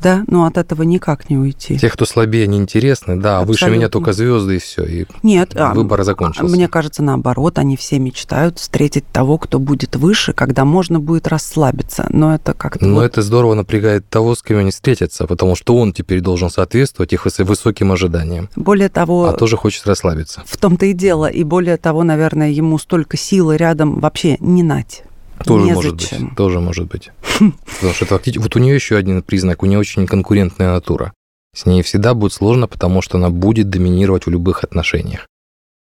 да, 0.05 0.23
но 0.27 0.45
от 0.45 0.59
этого 0.59 0.83
никак 0.83 1.31
не 1.31 1.39
уйти. 1.39 1.79
Тех, 1.79 1.95
кто 1.95 2.05
слабее, 2.05 2.47
неинтересны, 2.47 3.17
да, 3.17 3.39
Абсолютно. 3.39 3.67
выше 3.67 3.77
меня 3.77 3.89
только 3.89 4.13
звезды 4.13 4.57
и 4.57 4.59
все, 4.59 4.85
и 4.85 5.07
Нет, 5.23 5.57
а, 5.57 5.73
выбор 5.73 6.03
а, 6.03 6.05
закончился. 6.05 6.55
Мне 6.55 6.69
кажется, 6.69 7.03
наоборот, 7.03 7.59
они 7.59 7.79
все 7.79 7.99
мечтают 7.99 8.59
встретить 8.59 9.07
того, 9.07 9.39
кто 9.39 9.59
будет 9.59 9.97
выше, 9.97 10.35
когда 10.35 10.67
можно 10.67 11.01
будет 11.01 11.27
расслабиться, 11.27 12.07
но 12.11 12.35
это 12.35 12.53
как-то... 12.53 12.85
Но 12.85 12.97
вот... 12.97 13.05
это 13.05 13.23
здорово 13.23 13.55
напрягает 13.55 14.07
того, 14.11 14.35
с 14.35 14.43
кем 14.43 14.59
они 14.59 14.73
встретятся, 14.73 15.27
потому 15.27 15.57
что 15.57 15.75
он 15.75 15.95
теперь 15.95 16.21
должен 16.21 16.51
соответствовать 16.51 17.15
их 17.15 17.25
высоким 17.25 17.91
ожиданиям. 17.91 18.51
Более 18.57 18.91
того... 18.91 19.25
А 19.25 19.33
тоже 19.33 19.57
хочет 19.57 19.87
расслабиться. 19.87 20.43
В 20.45 20.59
том-то 20.59 20.85
и 20.85 20.93
дело, 20.93 21.27
и 21.27 21.45
более 21.45 21.79
того, 21.79 22.03
наверное, 22.03 22.51
ему 22.51 22.79
столько 22.79 23.17
силы 23.17 23.57
рядом 23.57 24.01
вообще 24.01 24.37
не 24.41 24.63
нать. 24.63 25.03
Тоже 25.45 25.73
может 25.73 25.95
быть. 25.97 26.15
Тоже 26.37 26.61
может 26.61 26.87
быть. 26.87 27.11
Потому 27.39 27.95
что 27.95 28.05
это. 28.05 28.41
Вот 28.41 28.57
у 28.57 28.59
нее 28.59 28.75
еще 28.75 28.97
один 28.97 29.23
признак. 29.23 29.63
У 29.63 29.67
нее 29.67 29.79
очень 29.79 30.07
конкурентная 30.07 30.73
натура. 30.73 31.13
С 31.55 31.67
ней 31.67 31.83
всегда 31.83 32.15
будет 32.15 32.33
сложно, 32.33 32.67
потому 32.67 33.01
что 33.03 33.17
она 33.19 33.31
будет 33.31 33.71
доминировать 33.71 34.27
в 34.27 34.31
любых 34.31 34.65
отношениях. 34.65 35.29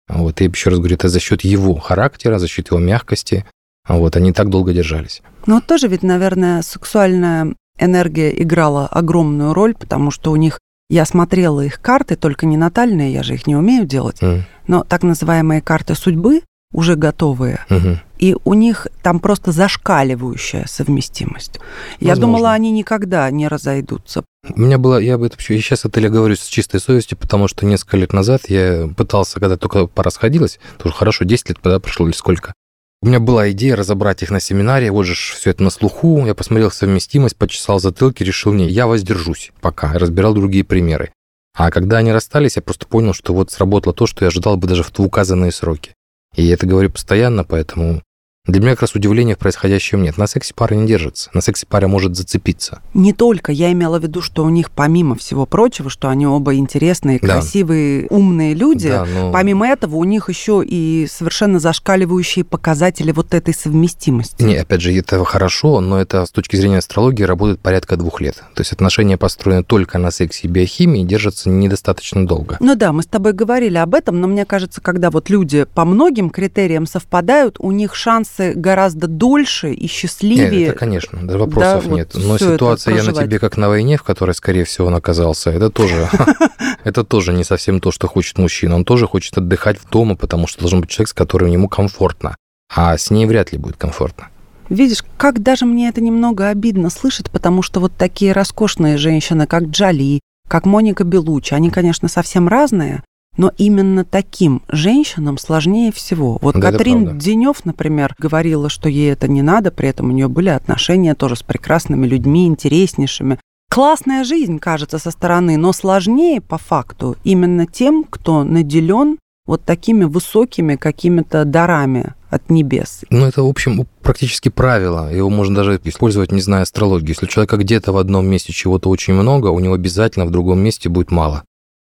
Вот, 0.09 0.41
и 0.41 0.45
еще 0.45 0.71
раз 0.71 0.79
говорю, 0.79 0.95
это 0.95 1.09
за 1.09 1.19
счет 1.19 1.43
его 1.43 1.75
характера, 1.77 2.39
за 2.39 2.47
счет 2.47 2.71
его 2.71 2.79
мягкости. 2.79 3.45
Вот, 3.89 4.17
они 4.17 4.33
так 4.33 4.51
долго 4.51 4.73
держались. 4.73 5.23
Ну, 5.47 5.57
вот 5.57 5.67
тоже 5.67 5.89
ведь, 5.89 6.03
наверное, 6.03 6.63
сексуальная 6.63 7.55
энергия 7.79 8.31
играла 8.41 8.87
огромную 8.87 9.53
роль, 9.53 9.75
потому 9.75 10.11
что 10.11 10.31
у 10.31 10.37
них 10.37 10.61
я 10.89 11.05
смотрела 11.07 11.63
их 11.63 11.81
карты, 11.81 12.17
только 12.17 12.47
не 12.47 12.57
натальные, 12.57 13.13
я 13.13 13.23
же 13.23 13.35
их 13.35 13.47
не 13.47 13.57
умею 13.57 13.87
делать, 13.87 14.21
mm. 14.21 14.43
но 14.69 14.85
так 14.85 15.03
называемые 15.03 15.61
карты 15.61 15.95
судьбы, 15.95 16.43
уже 16.75 16.97
готовые. 16.97 17.61
Угу. 17.71 17.99
И 18.25 18.35
у 18.45 18.55
них 18.55 18.87
там 19.03 19.21
просто 19.21 19.53
зашкаливающая 19.53 20.65
совместимость. 20.67 21.61
Я 22.01 22.13
Возможно. 22.13 22.21
думала, 22.21 22.53
они 22.53 22.71
никогда 22.71 23.31
не 23.31 23.49
разойдутся. 23.49 24.25
У 24.49 24.59
меня 24.59 24.79
было, 24.79 24.97
я 24.97 25.19
бы 25.19 25.27
это 25.27 25.35
вообще, 25.35 25.57
я 25.57 25.61
сейчас 25.61 25.85
это 25.85 26.01
говорю 26.09 26.35
с 26.35 26.47
чистой 26.47 26.81
совестью, 26.81 27.19
потому 27.19 27.49
что 27.49 27.67
несколько 27.67 27.99
лет 27.99 28.15
назад 28.15 28.49
я 28.49 28.89
пытался, 28.97 29.41
когда 29.41 29.59
только 29.59 29.89
пара 29.89 30.09
сходилась, 30.09 30.59
тоже 30.79 30.95
хорошо, 30.95 31.27
10 31.27 31.51
лет 31.51 31.59
тогда 31.61 31.79
прошло 31.81 32.07
или 32.07 32.15
сколько, 32.15 32.55
у 33.03 33.07
меня 33.09 33.21
была 33.21 33.51
идея 33.51 33.77
разобрать 33.77 34.23
их 34.23 34.31
на 34.31 34.41
семинаре, 34.41 34.91
вот 34.91 35.05
же 35.05 35.15
все 35.15 35.51
это 35.51 35.63
на 35.63 35.69
слуху, 35.69 36.25
я 36.25 36.35
посмотрел 36.35 36.71
совместимость, 36.71 37.37
почесал 37.37 37.79
затылки, 37.79 38.23
решил, 38.23 38.55
не, 38.55 38.67
я 38.71 38.87
воздержусь 38.87 39.53
пока, 39.61 39.93
разбирал 39.93 40.33
другие 40.33 40.65
примеры. 40.65 41.13
А 41.55 41.71
когда 41.71 41.99
они 41.99 42.11
расстались, 42.11 42.57
я 42.57 42.63
просто 42.63 42.87
понял, 42.87 43.13
что 43.13 43.35
вот 43.35 43.51
сработало 43.51 43.93
то, 43.95 44.07
что 44.07 44.25
я 44.25 44.29
ожидал 44.29 44.57
бы 44.57 44.67
даже 44.67 44.83
в 44.83 44.99
указанные 44.99 45.53
сроки. 45.53 45.93
И 46.35 46.43
я 46.43 46.55
это 46.55 46.67
говорю 46.67 46.91
постоянно, 46.91 47.45
поэтому 47.45 48.03
для 48.47 48.61
меня 48.61 48.73
как 48.73 48.83
раз 48.83 48.95
удивления 48.95 49.37
в 49.37 49.39
происходящем 49.39 50.03
нет. 50.03 50.19
На 50.19 50.27
сексе 50.27 50.53
пара 50.55 50.75
не 50.75 50.87
держится. 50.87 51.31
На 51.33 51.41
сексе 51.41 51.65
пара 51.67 51.89
может 51.89 52.15
зацепиться. 52.15 52.83
Не 52.93 53.15
только. 53.15 53.53
Я 53.53 53.73
имела 53.73 53.99
в 53.99 54.03
виду, 54.03 54.21
что 54.21 54.45
у 54.45 54.51
них, 54.51 54.71
помимо 54.71 55.15
всего 55.15 55.47
прочего, 55.47 55.89
что 55.89 56.11
они 56.11 56.27
оба 56.27 56.55
интересные, 56.55 57.19
Да. 57.23 57.27
красивые, 57.27 58.07
умные 58.11 58.53
люди, 58.53 58.91
Да, 58.91 59.07
но- 59.07 59.33
помимо 59.33 59.67
этого 59.67 59.97
у 59.97 60.05
них 60.05 60.29
еще 60.29 60.63
и 60.63 61.07
совершенно 61.11 61.59
зашкаливающие 61.59 62.45
показатели 62.45 63.13
вот 63.13 63.33
этой 63.33 63.55
совместимости. 63.55 64.43
Не, 64.43 64.57
опять 64.57 64.83
же, 64.83 64.93
это 64.95 65.25
хорошо, 65.25 65.81
но 65.81 65.99
это 65.99 66.27
с 66.27 66.31
точки 66.31 66.57
зрения 66.57 66.79
астрологии 66.79 67.23
работает 67.23 67.61
порядка 67.61 67.97
двух 67.97 68.21
лет. 68.21 68.37
То 68.55 68.61
есть 68.61 68.73
отношения 68.75 69.17
построены 69.17 69.65
только 69.65 69.97
на 69.97 70.11
сексе 70.11 70.49
и 70.49 70.51
биохимии 70.51 71.01
и 71.01 71.07
держатся 71.07 71.49
недостаточно 71.49 72.27
долго. 72.27 72.59
Ну 72.61 72.75
да, 72.75 72.93
мы 72.93 73.05
с 73.05 73.07
тобой 73.07 73.33
говорили 73.33 73.79
об 73.79 73.95
этом, 73.95 74.21
но 74.21 74.29
мне 74.29 74.45
кажется, 74.45 74.83
когда 74.83 75.11
вот 75.11 75.31
люди 75.31 75.65
по 75.65 75.87
многим 75.87 76.29
критериям 76.29 76.85
совпадают, 76.87 77.57
у 77.59 77.71
них 77.71 77.95
шансы 78.35 78.55
гораздо 78.55 79.07
дольше 79.07 79.73
и 79.73 79.83
Нет, 79.83 79.91
счастливее. 79.91 80.69
это, 80.69 80.79
конечно, 80.79 81.27
даже 81.27 81.39
вопросов 81.39 81.85
Да, 81.85 81.89
вот 81.89 81.97
нет. 81.97 82.11
Но 82.15 82.37
всё 82.37 82.47
это 82.47 82.55
ситуация 82.55 82.95
«я 82.97 83.03
на 83.03 83.13
тебе 83.13 83.39
как 83.39 83.57
на 83.57 83.69
войне», 83.69 83.97
в 83.97 84.03
которой, 84.03 84.33
скорее 84.33 84.65
всего, 84.65 84.89
он 84.89 84.95
оказался, 84.95 85.51
это 85.51 85.71
тоже, 85.71 86.09
это 86.85 87.05
тоже 87.05 87.33
не 87.33 87.45
совсем 87.45 87.81
то, 87.81 87.91
что 87.91 88.09
хочет 88.09 88.39
мужчина. 88.39 88.77
Он 88.77 88.85
тоже 88.85 89.07
хочет 89.07 89.37
отдыхать 89.39 89.79
дома, 89.91 90.17
потому 90.17 90.47
что 90.47 90.61
должен 90.61 90.81
быть 90.81 90.91
человек, 90.91 91.09
с 91.09 91.13
которым 91.13 91.51
ему 91.51 91.69
комфортно. 91.69 92.37
А 92.75 92.97
с 92.97 93.11
ней 93.11 93.27
вряд 93.27 93.53
ли 93.53 93.59
будет 93.59 93.77
комфортно. 93.77 94.29
Видишь, 94.69 95.05
как 95.19 95.43
даже 95.43 95.67
мне 95.67 95.89
это 95.89 96.01
немного 96.01 96.49
обидно 96.49 96.91
слышать, 96.91 97.31
потому 97.31 97.63
что 97.63 97.81
вот 97.81 97.93
такие 97.97 98.33
роскошные 98.33 98.97
женщины, 98.97 99.47
как 99.47 99.65
Джоли, 99.65 100.21
как 100.49 100.65
Моника 100.65 101.05
Белучи, 101.05 101.55
они, 101.55 101.71
конечно, 101.71 102.09
совсем 102.09 102.49
разные, 102.49 103.03
но 103.37 103.53
именно 103.57 104.05
таким 104.05 104.63
женщинам 104.69 105.39
сложнее 105.39 105.93
всего. 105.93 106.39
Вот 106.41 106.55
Да, 106.55 106.73
Катрин. 106.73 107.19
Денев, 107.19 107.65
например, 107.65 108.15
говорила, 108.19 108.69
что 108.69 108.89
ей 108.89 109.13
это 109.13 109.29
не 109.29 109.43
надо, 109.43 109.71
при 109.71 109.89
этом 109.89 110.09
у 110.09 110.13
нее 110.13 110.29
были 110.29 110.49
отношения 110.49 111.15
тоже 111.15 111.37
с 111.37 111.43
прекрасными 111.43 112.07
людьми, 112.07 112.47
интереснейшими. 112.47 113.39
Классная 113.71 114.25
жизнь, 114.25 114.59
кажется, 114.59 114.99
со 114.99 115.11
стороны, 115.11 115.57
но 115.57 115.73
сложнее 115.73 116.41
по 116.41 116.59
факту 116.59 117.17
именно 117.25 117.67
тем, 117.67 118.05
кто 118.09 118.45
наделен 118.45 119.19
вот 119.47 119.65
такими 119.65 120.05
высокими 120.05 120.77
какими-то 120.77 121.45
дарами 121.45 122.15
от 122.31 122.51
небес. 122.51 123.05
Ну, 123.11 123.27
это, 123.27 123.43
в 123.43 123.49
общем, 123.49 123.87
практически 124.03 124.49
правило. 124.49 125.13
Его 125.13 125.29
можно 125.29 125.57
даже 125.57 125.81
использовать, 125.85 126.33
не 126.33 126.41
зная 126.41 126.63
астрологии. 126.63 127.11
Если 127.11 127.27
у 127.27 127.29
человека 127.29 127.57
где-то 127.57 127.93
в 127.93 127.97
одном 127.99 128.27
месте 128.27 128.53
чего-то 128.53 128.89
очень 128.89 129.15
много, 129.15 129.49
у 129.49 129.61
него 129.61 129.75
обязательно 129.75 130.27
в 130.27 130.31
другом 130.31 130.61
месте 130.61 130.89
будет 130.89 131.11
мало. 131.11 131.45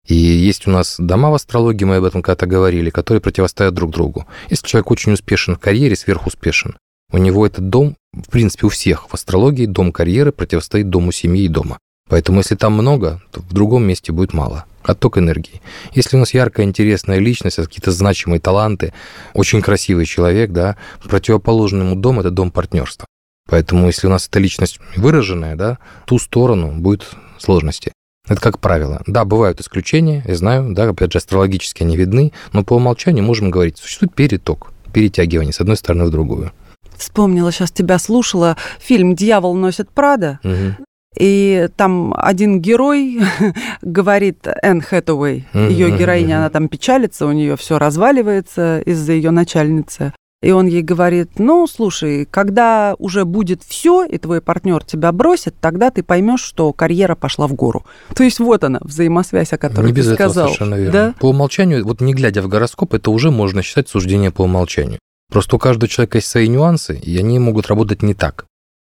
И 0.08 0.16
есть 0.16 0.68
у 0.68 0.72
нас 0.72 0.96
дома 0.98 1.30
в 1.30 1.36
астрологии, 1.36 1.84
мы 1.84 1.98
об 1.98 2.06
этом 2.06 2.22
когда-то 2.22 2.48
говорили, 2.48 2.90
которые 2.90 3.22
противостоят 3.22 3.74
друг 3.74 3.92
другу. 3.92 4.26
Если 4.50 4.66
человек 4.66 4.90
очень 4.90 5.12
успешен 5.12 5.56
в 5.56 5.60
карьере, 5.60 5.96
сверхуспешен, 5.96 6.78
у 7.12 7.18
него 7.18 7.46
этот 7.46 7.70
дом, 7.70 7.96
в 8.14 8.30
принципе, 8.30 8.68
у 8.68 8.70
всех 8.70 9.10
в 9.10 9.14
астрологии 9.14 9.66
дом 9.66 9.92
карьеры 9.92 10.32
противостоит 10.32 10.90
дому 10.90 11.12
семьи 11.12 11.44
и 11.44 11.50
дома. 11.50 11.78
Поэтому 12.10 12.40
если 12.40 12.56
там 12.56 12.74
много, 12.74 13.22
то 13.32 13.42
в 13.42 13.54
другом 13.54 13.84
месте 13.84 14.14
будет 14.14 14.34
мало. 14.34 14.66
Отток 14.84 15.18
энергии. 15.18 15.62
Если 15.94 16.16
у 16.16 16.20
нас 16.20 16.34
яркая, 16.34 16.66
интересная 16.66 17.20
личность, 17.20 17.58
какие-то 17.58 17.92
значимые 17.92 18.40
таланты, 18.40 18.94
очень 19.34 19.62
красивый 19.62 20.06
человек, 20.06 20.52
да, 20.52 20.78
противоположный 21.04 21.86
ему 21.86 21.96
дом– 21.96 22.20
это 22.22 22.32
дом 22.32 22.52
партнерства. 22.52 23.06
Поэтому 23.50 23.88
если 23.88 24.08
у 24.08 24.10
нас 24.10 24.28
эта 24.28 24.40
личность 24.40 24.80
выраженная, 24.96 25.58
да, 25.58 25.80
ту 26.06 26.18
сторону 26.18 26.72
будет 26.72 27.10
сложности. 27.40 27.92
Это 28.28 28.42
как 28.42 28.60
правило. 28.60 29.02
Да, 29.08 29.24
бывают 29.26 29.62
исключения, 29.62 30.24
я 30.28 30.36
знаю, 30.36 30.74
да, 30.74 30.90
опять 30.90 31.12
же, 31.14 31.18
астрологически 31.20 31.84
они 31.84 31.96
видны, 31.96 32.34
но 32.54 32.64
по 32.64 32.74
умолчанию 32.74 33.24
можем 33.24 33.50
говорить, 33.52 33.78
существует 33.78 34.14
переток, 34.14 34.74
перетягивание 34.94 35.54
с 35.54 35.62
одной 35.62 35.78
стороны 35.78 36.06
в 36.06 36.10
другую. 36.10 36.52
Вспомнила, 36.98 37.52
сейчас 37.52 37.72
тебя 37.72 38.00
слушала, 38.00 38.58
фильм 38.80 39.16
«Дьявол 39.16 39.56
носит 39.56 39.90
Прада», 39.92 40.40
Мгм. 40.44 40.78
и 41.18 41.70
там 41.78 42.14
один 42.18 42.60
герой 42.60 43.20
говорит 43.82 44.46
Энн 44.62 44.82
Хэтэуэй, 44.82 45.46
ее 45.54 45.98
героиня, 45.98 46.40
она 46.40 46.50
там 46.50 46.68
печалится, 46.68 47.28
у 47.28 47.32
нее 47.32 47.56
все 47.56 47.78
разваливается 47.78 48.80
из-за 48.82 49.14
ее 49.14 49.32
начальницы. 49.32 50.14
И 50.44 50.52
он 50.52 50.68
ей 50.68 50.84
говорит, 50.84 51.40
ну, 51.40 51.66
слушай, 51.66 52.26
когда 52.30 52.96
уже 53.00 53.26
будет 53.26 53.64
все, 53.64 54.06
и 54.06 54.20
твой 54.20 54.40
партнер 54.40 54.84
тебя 54.84 55.12
бросит, 55.12 55.56
тогда 55.60 55.90
ты 55.90 56.04
поймешь, 56.04 56.44
что 56.44 56.72
карьера 56.74 57.16
пошла 57.16 57.48
в 57.48 57.54
гору. 57.54 57.86
То 58.14 58.24
есть 58.24 58.40
вот 58.40 58.64
она, 58.64 58.80
взаимосвязь, 58.84 59.54
о 59.54 59.58
которой 59.58 59.88
Не 59.88 59.94
без 59.94 60.06
ты 60.06 60.14
этого 60.14 60.30
сказал. 60.30 60.46
совершенно 60.48 60.76
верно. 60.76 60.92
Да? 60.92 61.16
По 61.20 61.30
умолчанию, 61.30 61.84
вот 61.84 62.02
не 62.02 62.14
глядя 62.14 62.44
в 62.44 62.48
гороскоп, 62.48 62.94
это 62.94 63.10
уже 63.10 63.32
можно 63.32 63.64
считать 63.64 63.90
суждение 63.90 64.30
по 64.30 64.44
умолчанию. 64.44 65.00
Просто 65.32 65.56
у 65.56 65.60
каждого 65.60 65.90
человека 65.90 66.20
есть 66.20 66.28
свои 66.28 66.48
нюансы, 66.48 66.96
и 66.98 67.18
они 67.18 67.40
могут 67.40 67.68
работать 67.68 68.04
не 68.04 68.14
так. 68.14 68.46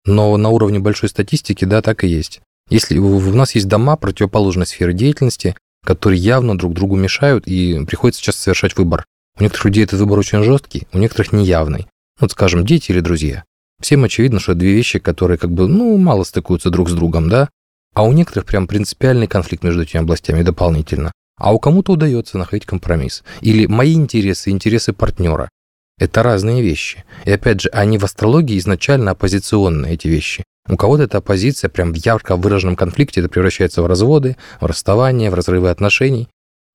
Но 0.04 0.36
на 0.36 0.48
уровне 0.48 0.80
большой 0.80 1.08
статистики, 1.08 1.64
да, 1.64 1.80
так 1.80 2.02
и 2.02 2.08
есть. 2.08 2.40
Если 2.70 2.98
у 2.98 3.16
у 3.18 3.34
нас 3.34 3.54
есть 3.54 3.68
дома 3.68 3.96
противоположной 3.96 4.66
сферы 4.66 4.92
деятельности, 4.92 5.56
которые 5.84 6.20
явно 6.20 6.58
друг 6.58 6.74
другу 6.74 6.96
мешают, 6.96 7.46
и 7.46 7.84
приходится 7.86 8.20
сейчас 8.20 8.36
совершать 8.36 8.76
выбор. 8.76 9.04
У 9.38 9.42
некоторых 9.42 9.66
людей 9.66 9.84
этот 9.84 10.00
выбор 10.00 10.18
очень 10.18 10.42
жесткий, 10.42 10.88
у 10.92 10.98
некоторых 10.98 11.32
неявный. 11.32 11.86
Вот, 12.18 12.32
скажем, 12.32 12.64
дети 12.64 12.90
или 12.90 13.00
друзья. 13.00 13.44
Всем 13.80 14.04
очевидно, 14.04 14.40
что 14.40 14.52
это 14.52 14.60
две 14.60 14.72
вещи, 14.72 14.98
которые 14.98 15.36
как 15.36 15.50
бы, 15.50 15.68
ну, 15.68 15.96
мало 15.98 16.24
стыкуются 16.24 16.70
друг 16.70 16.88
с 16.88 16.92
другом, 16.92 17.28
да? 17.28 17.50
А 17.94 18.04
у 18.04 18.12
некоторых 18.12 18.46
прям 18.46 18.66
принципиальный 18.66 19.26
конфликт 19.26 19.62
между 19.62 19.82
этими 19.82 20.00
областями 20.00 20.42
дополнительно. 20.42 21.12
А 21.38 21.52
у 21.52 21.58
кому-то 21.58 21.92
удается 21.92 22.38
находить 22.38 22.64
компромисс. 22.64 23.22
Или 23.42 23.66
мои 23.66 23.92
интересы, 23.92 24.50
интересы 24.50 24.94
партнера. 24.94 25.50
Это 25.98 26.22
разные 26.22 26.62
вещи. 26.62 27.04
И 27.26 27.30
опять 27.30 27.60
же, 27.60 27.68
они 27.70 27.98
в 27.98 28.04
астрологии 28.04 28.58
изначально 28.58 29.10
оппозиционные, 29.10 29.94
эти 29.94 30.08
вещи. 30.08 30.44
У 30.68 30.76
кого-то 30.76 31.04
эта 31.04 31.18
оппозиция 31.18 31.68
прям 31.68 31.92
в 31.92 31.96
ярко 31.96 32.36
выраженном 32.36 32.76
конфликте, 32.76 33.20
это 33.20 33.28
превращается 33.28 33.82
в 33.82 33.86
разводы, 33.86 34.36
в 34.60 34.66
расставания, 34.66 35.30
в 35.30 35.34
разрывы 35.34 35.70
отношений. 35.70 36.28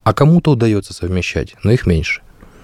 А 0.04 0.14
кому-то 0.14 0.52
удается 0.52 0.94
совмещать, 0.94 1.56
но 1.64 1.72
их 1.72 1.86
меньше. 1.86 2.22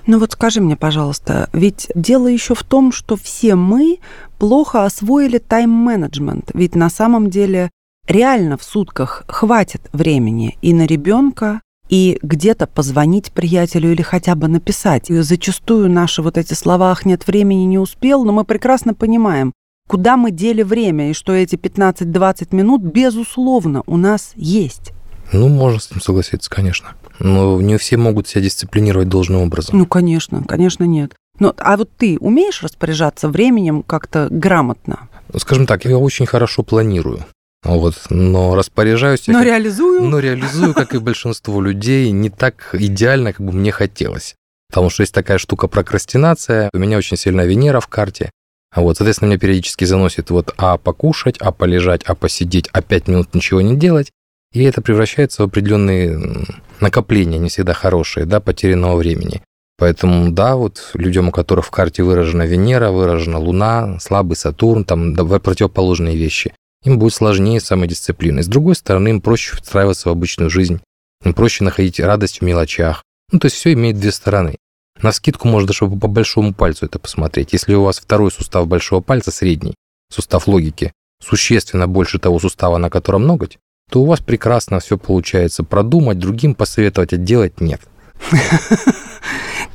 Ну 0.07 0.19
вот 0.19 0.31
скажи 0.31 0.61
мне, 0.61 0.77
пожалуйста, 0.77 1.49
ведь 1.51 1.91
дело 1.93 2.27
еще 2.27 2.55
в 2.55 2.63
том, 2.63 2.93
что 2.93 3.17
все 3.17 3.55
мы 3.55 3.99
плохо 4.39 4.85
освоили 4.85 5.37
тайм-менеджмент. 5.37 6.51
Ведь 6.53 6.75
на 6.75 6.89
самом 6.89 7.29
деле 7.29 7.69
реально 8.07 8.57
в 8.57 8.63
сутках 8.63 9.25
хватит 9.27 9.81
времени 9.91 10.57
и 10.61 10.73
на 10.73 10.85
ребенка, 10.85 11.61
и 11.89 12.19
где-то 12.21 12.67
позвонить 12.67 13.31
приятелю 13.33 13.91
или 13.91 14.01
хотя 14.01 14.35
бы 14.35 14.47
написать. 14.47 15.09
И 15.09 15.19
зачастую 15.19 15.89
наши 15.89 16.21
вот 16.21 16.37
эти 16.37 16.53
слова 16.53 16.91
«ах, 16.91 17.05
нет 17.05 17.27
времени, 17.27 17.63
не 17.63 17.77
успел», 17.77 18.23
но 18.23 18.31
мы 18.31 18.45
прекрасно 18.45 18.93
понимаем, 18.93 19.53
куда 19.87 20.17
мы 20.17 20.31
дели 20.31 20.63
время, 20.63 21.09
и 21.11 21.13
что 21.13 21.33
эти 21.33 21.55
15-20 21.55 22.55
минут, 22.55 22.81
безусловно, 22.81 23.83
у 23.85 23.97
нас 23.97 24.31
есть. 24.35 24.93
Ну, 25.33 25.49
можно 25.49 25.79
с 25.79 25.91
этим 25.91 26.01
согласиться, 26.01 26.49
конечно. 26.49 26.89
Но 27.19 27.61
не 27.61 27.77
все 27.77 27.97
могут 27.97 28.27
себя 28.27 28.41
дисциплинировать 28.41 29.09
должным 29.09 29.41
образом. 29.41 29.77
Ну, 29.77 29.85
конечно, 29.85 30.43
конечно, 30.43 30.83
нет. 30.83 31.13
Но, 31.39 31.53
а 31.57 31.77
вот 31.77 31.89
ты 31.97 32.17
умеешь 32.19 32.63
распоряжаться 32.63 33.27
временем 33.29 33.83
как-то 33.83 34.27
грамотно? 34.31 35.07
Скажем 35.35 35.65
так, 35.67 35.85
я 35.85 35.97
очень 35.97 36.25
хорошо 36.25 36.63
планирую. 36.63 37.25
Вот, 37.63 37.95
но 38.09 38.55
распоряжаюсь 38.55 39.27
я 39.27 39.33
Но 39.33 39.39
как- 39.39 39.47
реализую? 39.47 40.01
но 40.03 40.19
реализую, 40.19 40.73
как 40.73 40.93
и 40.95 40.99
большинство 40.99 41.59
людей, 41.61 42.11
не 42.11 42.29
так 42.29 42.69
идеально, 42.73 43.33
как 43.33 43.45
бы 43.45 43.51
мне 43.51 43.71
хотелось. 43.71 44.35
Потому 44.69 44.89
что 44.89 45.01
есть 45.03 45.13
такая 45.13 45.37
штука 45.37 45.67
прокрастинация, 45.67 46.69
у 46.73 46.77
меня 46.77 46.97
очень 46.97 47.17
сильная 47.17 47.45
Венера 47.45 47.79
в 47.79 47.87
карте. 47.87 48.31
Вот, 48.75 48.97
соответственно, 48.97 49.29
меня 49.29 49.39
периодически 49.39 49.85
заносит 49.85 50.29
вот 50.29 50.53
а 50.57 50.77
покушать, 50.77 51.37
а 51.39 51.51
полежать, 51.51 52.03
а 52.03 52.15
посидеть, 52.15 52.69
а 52.73 52.81
пять 52.81 53.07
минут 53.07 53.33
ничего 53.33 53.61
не 53.61 53.75
делать. 53.75 54.11
И 54.53 54.63
это 54.63 54.81
превращается 54.81 55.41
в 55.41 55.45
определенные 55.45 56.45
накопления, 56.79 57.37
не 57.37 57.49
всегда 57.49 57.73
хорошие, 57.73 58.25
да, 58.25 58.39
потерянного 58.39 58.95
времени. 58.95 59.41
Поэтому, 59.77 60.31
да, 60.31 60.55
вот 60.55 60.91
людям, 60.95 61.27
у 61.27 61.31
которых 61.31 61.65
в 61.65 61.71
карте 61.71 62.01
выражена 62.01 62.43
Венера, 62.43 62.89
выражена 62.89 63.37
Луна, 63.37 63.99
слабый 63.99 64.35
Сатурн, 64.35 64.83
там 64.83 65.15
противоположные 65.15 66.15
вещи, 66.15 66.53
им 66.83 66.97
будет 66.97 67.13
сложнее 67.13 67.59
с 67.59 67.65
самодисциплиной. 67.65 68.43
С 68.43 68.47
другой 68.47 68.75
стороны, 68.75 69.09
им 69.09 69.21
проще 69.21 69.55
встраиваться 69.55 70.09
в 70.09 70.11
обычную 70.11 70.49
жизнь, 70.49 70.79
им 71.23 71.33
проще 71.33 71.63
находить 71.63 71.99
радость 71.99 72.39
в 72.39 72.43
мелочах. 72.43 73.03
Ну, 73.31 73.39
то 73.39 73.45
есть 73.45 73.57
все 73.57 73.73
имеет 73.73 73.99
две 73.99 74.11
стороны. 74.11 74.55
На 75.01 75.11
скидку 75.11 75.47
можно 75.47 75.67
даже 75.67 75.85
по 75.85 76.07
большому 76.07 76.53
пальцу 76.53 76.85
это 76.85 76.97
посмотреть. 76.97 77.53
Если 77.53 77.75
у 77.75 77.83
вас 77.83 77.99
второй 77.99 78.31
сустав 78.31 78.67
большого 78.67 79.01
пальца, 79.01 79.31
средний, 79.31 79.75
сустав 80.11 80.47
логики, 80.47 80.91
существенно 81.21 81.87
больше 81.87 82.17
того 82.17 82.39
сустава, 82.39 82.77
на 82.77 82.89
котором 82.89 83.27
ноготь, 83.27 83.59
то 83.89 84.01
у 84.01 84.05
вас 84.05 84.19
прекрасно 84.19 84.79
все 84.79 84.97
получается. 84.97 85.63
Продумать, 85.63 86.19
другим 86.19 86.55
посоветовать, 86.55 87.13
а 87.13 87.17
делать 87.17 87.61
нет. 87.61 87.81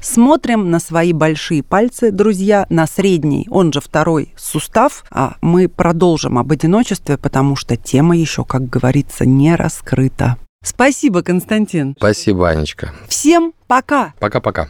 Смотрим 0.00 0.70
на 0.70 0.80
свои 0.80 1.12
большие 1.12 1.62
пальцы, 1.62 2.10
друзья, 2.10 2.66
на 2.68 2.86
средний, 2.86 3.46
он 3.50 3.72
же 3.72 3.80
второй 3.80 4.34
сустав. 4.36 5.04
А 5.10 5.36
мы 5.40 5.68
продолжим 5.68 6.38
об 6.38 6.50
одиночестве, 6.50 7.16
потому 7.16 7.54
что 7.54 7.76
тема 7.76 8.16
еще, 8.16 8.44
как 8.44 8.68
говорится, 8.68 9.24
не 9.24 9.54
раскрыта. 9.54 10.36
Спасибо, 10.64 11.22
Константин. 11.22 11.94
Спасибо, 11.96 12.50
Анечка. 12.50 12.92
Всем 13.08 13.52
пока. 13.66 14.14
Пока-пока. 14.18 14.68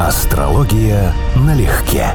Астрология 0.00 1.12
налегке. 1.36 2.08